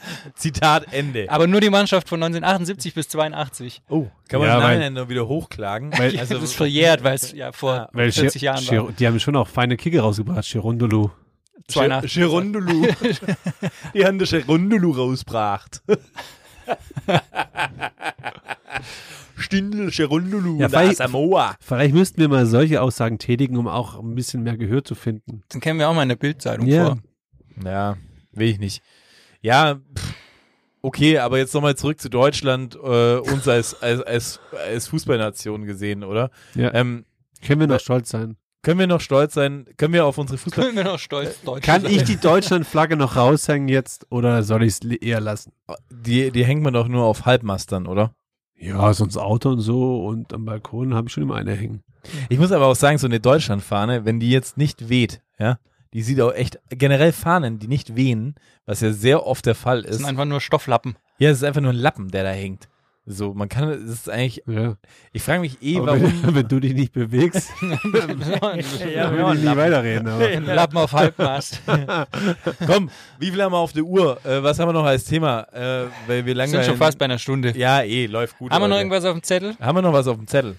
[0.35, 1.29] Zitat Ende.
[1.29, 3.81] Aber nur die Mannschaft von 1978 bis 82.
[3.89, 5.91] Oh, kann man Ja, Nachhinein noch wieder hochklagen?
[5.97, 8.91] Weil- Also, das ist verjährt, weil es ja vor Weil 40 Schi- Jahren war.
[8.91, 11.11] Die haben schon auch feine Kicke rausgebracht, Chirondolo.
[11.67, 12.15] 82.
[12.21, 12.87] Gerondolo.
[13.93, 15.81] Die haben das Gerondolo rausgebracht.
[19.37, 21.55] Stindel, Gerondolo, Ja, weil- Samoa.
[21.59, 25.43] Vielleicht müssten wir mal solche Aussagen tätigen, um auch ein bisschen mehr Gehör zu finden.
[25.53, 26.85] Den kennen wir auch mal in der Bildzeitung Ja.
[26.85, 26.97] vor.
[27.63, 27.97] Ja,
[28.31, 28.81] will ich nicht.
[29.41, 30.13] Ja, pff,
[30.81, 36.03] okay, aber jetzt nochmal zurück zu Deutschland, äh, uns als, als, als, als Fußballnation gesehen,
[36.03, 36.29] oder?
[36.55, 36.73] Ja.
[36.73, 37.05] Ähm,
[37.45, 38.35] Können wir noch stolz sein.
[38.61, 39.65] können wir noch stolz sein?
[39.77, 40.65] Können wir auf unsere Fußball...
[40.65, 41.91] Können wir noch stolz Deutsch Kann sein.
[41.91, 45.53] ich die Deutschlandflagge noch raushängen jetzt oder soll ich es eher lassen?
[45.89, 48.13] Die, die hängt man doch nur auf Halbmastern, oder?
[48.57, 51.81] Ja, sonst Auto und so und am Balkon habe ich schon immer eine hängen.
[52.27, 55.59] Ich muss aber auch sagen, so eine Deutschlandfahne, wenn die jetzt nicht weht, ja,
[55.93, 58.35] die sieht auch echt, generell Fahnen, die nicht wehen,
[58.65, 59.97] was ja sehr oft der Fall Das ist.
[59.97, 60.95] sind einfach nur Stofflappen.
[61.17, 62.67] Ja, es ist einfach nur ein Lappen, der da hängt.
[63.11, 64.75] So, man kann, es ist eigentlich, Ja.
[65.13, 66.01] ich frage mich eh, Aber warum.
[66.23, 67.69] wenn, wenn du dich nicht bewegst, ja,
[69.09, 70.07] dann will ich nicht weiterreden.
[70.07, 70.25] Aber.
[70.27, 71.59] Ein Lappen auf Halbmast.
[72.67, 74.23] Komm, wie viel haben wir auf der Uhr?
[74.23, 75.41] Äh, was haben wir noch als Thema?
[75.51, 77.57] Äh, weil wir Wir lange sind schon fast bei einer Stunde.
[77.57, 78.51] Ja, eh, läuft gut.
[78.51, 78.81] Haben wir noch Leute.
[78.81, 79.55] irgendwas auf dem Zettel?
[79.59, 80.55] Haben wir noch was auf dem Zettel?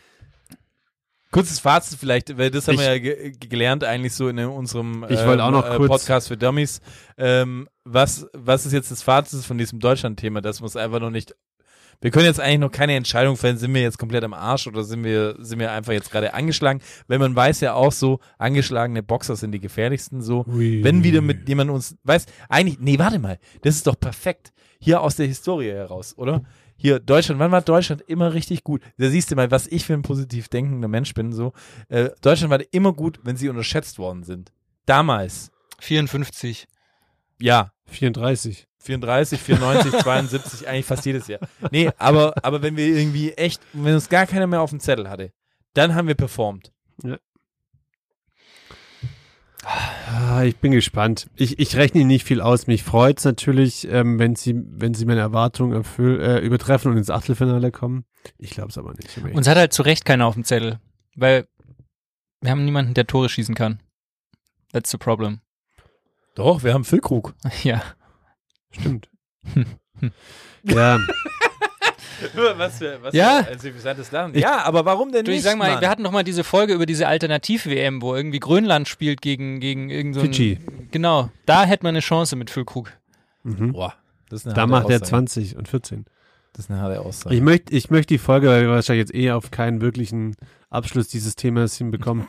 [1.32, 5.04] Kurzes Fazit vielleicht, weil das haben Ich- wir ja ge gelernt eigentlich so in unserem
[5.08, 6.80] Ich wollte auch noch äh, kurz- Podcast für Dummies.
[7.16, 10.40] Ähm, was, was ist jetzt das Fazit von diesem Deutschland-Thema?
[10.40, 11.34] Das muss einfach noch nicht.
[12.02, 14.82] Wir können jetzt eigentlich noch keine Entscheidung fällen, sind wir jetzt komplett am Arsch oder
[14.84, 16.80] sind wir, sind wir einfach jetzt gerade angeschlagen?
[17.08, 20.46] Weil man weiß ja auch so, angeschlagene Boxer sind die gefährlichsten so.
[20.46, 20.82] Ui.
[20.82, 24.52] Wenn wieder mit jemand uns, weiß, eigentlich, nee, warte mal, das ist doch perfekt.
[24.80, 26.42] Hier aus der Historie heraus, oder?
[26.80, 28.80] Hier, Deutschland, wann war Deutschland immer richtig gut?
[28.96, 31.52] Da siehst du mal, was ich für ein positiv denkender Mensch bin, so.
[31.88, 34.50] Äh, Deutschland war immer gut, wenn sie unterschätzt worden sind.
[34.86, 35.50] Damals.
[35.80, 36.66] 54.
[37.38, 37.72] Ja.
[37.84, 38.66] 34.
[38.82, 41.40] 34, 94, 72, eigentlich fast jedes Jahr.
[41.70, 45.10] Nee, aber, aber wenn wir irgendwie echt, wenn uns gar keiner mehr auf dem Zettel
[45.10, 45.32] hatte,
[45.74, 46.72] dann haben wir performt.
[47.04, 47.18] Ah,
[50.44, 51.28] ich bin gespannt.
[51.36, 52.66] Ich, ich rechne nicht viel aus.
[52.66, 57.10] Mich freut's natürlich, ähm, wenn sie, wenn sie meine Erwartungen erfüll, äh, übertreffen und ins
[57.10, 58.04] Achtelfinale kommen.
[58.38, 59.18] Ich glaube es aber nicht.
[59.34, 60.80] Uns hat halt zu Recht keiner auf dem Zettel,
[61.14, 61.46] weil
[62.40, 63.82] wir haben niemanden, der Tore schießen kann.
[64.72, 65.40] That's the problem.
[66.34, 67.34] Doch, wir haben Füllkrug.
[67.62, 67.82] Ja.
[68.70, 69.10] Stimmt.
[70.62, 70.98] ja,
[72.56, 73.44] was für, was Ja.
[73.44, 74.38] für ein Lachen.
[74.38, 75.80] Ja, aber warum denn Du, nicht, ich sag mal, Mann?
[75.80, 79.90] wir hatten noch mal diese Folge über diese Alternativ-WM, wo irgendwie Grönland spielt gegen, gegen
[79.90, 80.58] irgend so ein- Fidschi.
[80.90, 81.30] Genau.
[81.46, 82.92] Da hätte man eine Chance mit Füllkrug.
[83.44, 83.72] mhm.
[83.72, 83.94] Boah,
[84.28, 85.10] das ist eine da macht er Aussage.
[85.10, 86.04] 20 und 14.
[86.52, 87.34] Das ist eine harte Aussage.
[87.34, 90.34] Ich möchte, ich möchte die Folge, weil wir wahrscheinlich jetzt eh auf keinen wirklichen
[90.68, 92.24] Abschluss dieses Themas hinbekommen,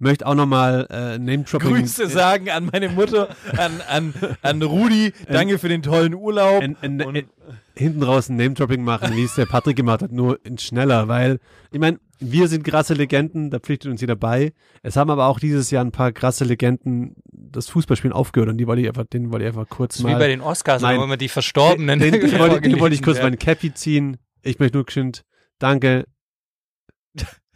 [0.00, 1.68] möchte auch nochmal äh, Name-Dropping.
[1.74, 5.12] Grüße sagen an meine Mutter, an, an, an Rudi.
[5.28, 6.62] Danke für den tollen Urlaub.
[6.62, 7.28] en, Und- en,
[7.74, 11.38] hinten raus ein Name-Dropping machen, wie es der Patrick gemacht hat, nur in schneller, weil,
[11.70, 14.52] ich meine, wir sind krasse Legenden, da pflichtet uns jeder bei.
[14.82, 18.66] Es haben aber auch dieses Jahr ein paar krasse Legenden das Fußballspielen aufgehört und die
[18.66, 20.14] wollte ich einfach, den wollte ich einfach kurz Das mal.
[20.16, 20.98] wie bei den Oscars, Nein.
[21.00, 21.98] wo immer die Verstorbenen.
[21.98, 23.30] den, den, wollte, den wollte ich kurz werden.
[23.30, 24.18] mein Cappy ziehen.
[24.42, 25.24] Ich möchte nur geschwind,
[25.58, 26.04] danke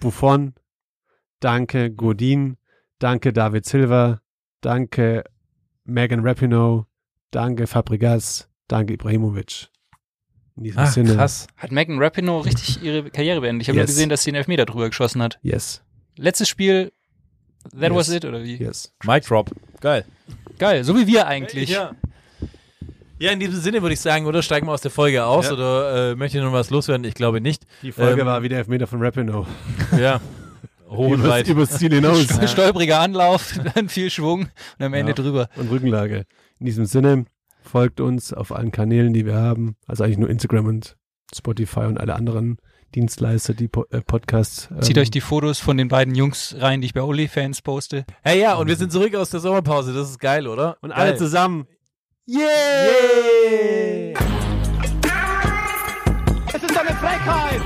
[0.00, 0.54] Buffon,
[1.44, 2.56] danke Godin,
[2.98, 4.20] danke David Silva,
[4.60, 5.24] danke
[5.84, 6.86] Megan Rapinoe,
[7.30, 9.68] danke Fabregas, danke Ibrahimovic.
[10.56, 11.46] In diesem Ach, Sinne, krass.
[11.56, 13.62] Hat Megan Rapinoe richtig ihre Karriere beendet.
[13.62, 13.88] Ich habe Yes.
[13.88, 15.38] nur gesehen, dass sie einen Elfmeter drüber geschossen hat.
[15.42, 15.82] yes,
[16.16, 16.92] Letztes Spiel,
[17.72, 17.94] that Yes.
[17.94, 18.56] was it, oder wie?
[18.56, 18.92] yes.
[19.04, 19.50] Mic Drop.
[19.80, 20.04] Geil.
[20.58, 21.70] Geil, so wie wir eigentlich.
[21.70, 21.92] Ja.
[23.18, 25.52] Ja, in diesem Sinne würde ich sagen, oder steigen wir aus der Folge aus Ja.
[25.52, 27.04] oder äh, möchte ich noch was loswerden?
[27.04, 27.64] Ich glaube nicht.
[27.82, 29.46] Die Folge Ähm, war wieder Elfmeter von Rapinoe.
[29.98, 30.20] Ja.
[30.96, 31.48] Hoch und weit.
[31.48, 32.26] übers Ziel hinaus.
[32.50, 35.16] Stolpriger Anlauf, dann viel Schwung und am Ende Ja.
[35.16, 35.48] drüber.
[35.56, 36.24] und Rückenlage.
[36.58, 37.26] In diesem Sinne,
[37.62, 39.76] folgt uns auf allen Kanälen, die wir haben.
[39.86, 40.96] Also eigentlich nur Instagram und
[41.34, 42.58] Spotify und alle anderen
[42.94, 44.68] Dienstleister, die po äh, Podcasts.
[44.70, 48.04] Ähm, Zieht euch die Fotos von den beiden Jungs rein, die ich bei OnlyFans poste.
[48.22, 49.92] Hey, ja, und wir sind zurück aus der Sommerpause.
[49.92, 50.76] Das ist geil, oder?
[50.80, 51.18] und alle Geil.
[51.18, 51.66] zusammen.
[52.26, 52.40] Yeah!
[56.54, 57.62] Es ist eine Frechheit!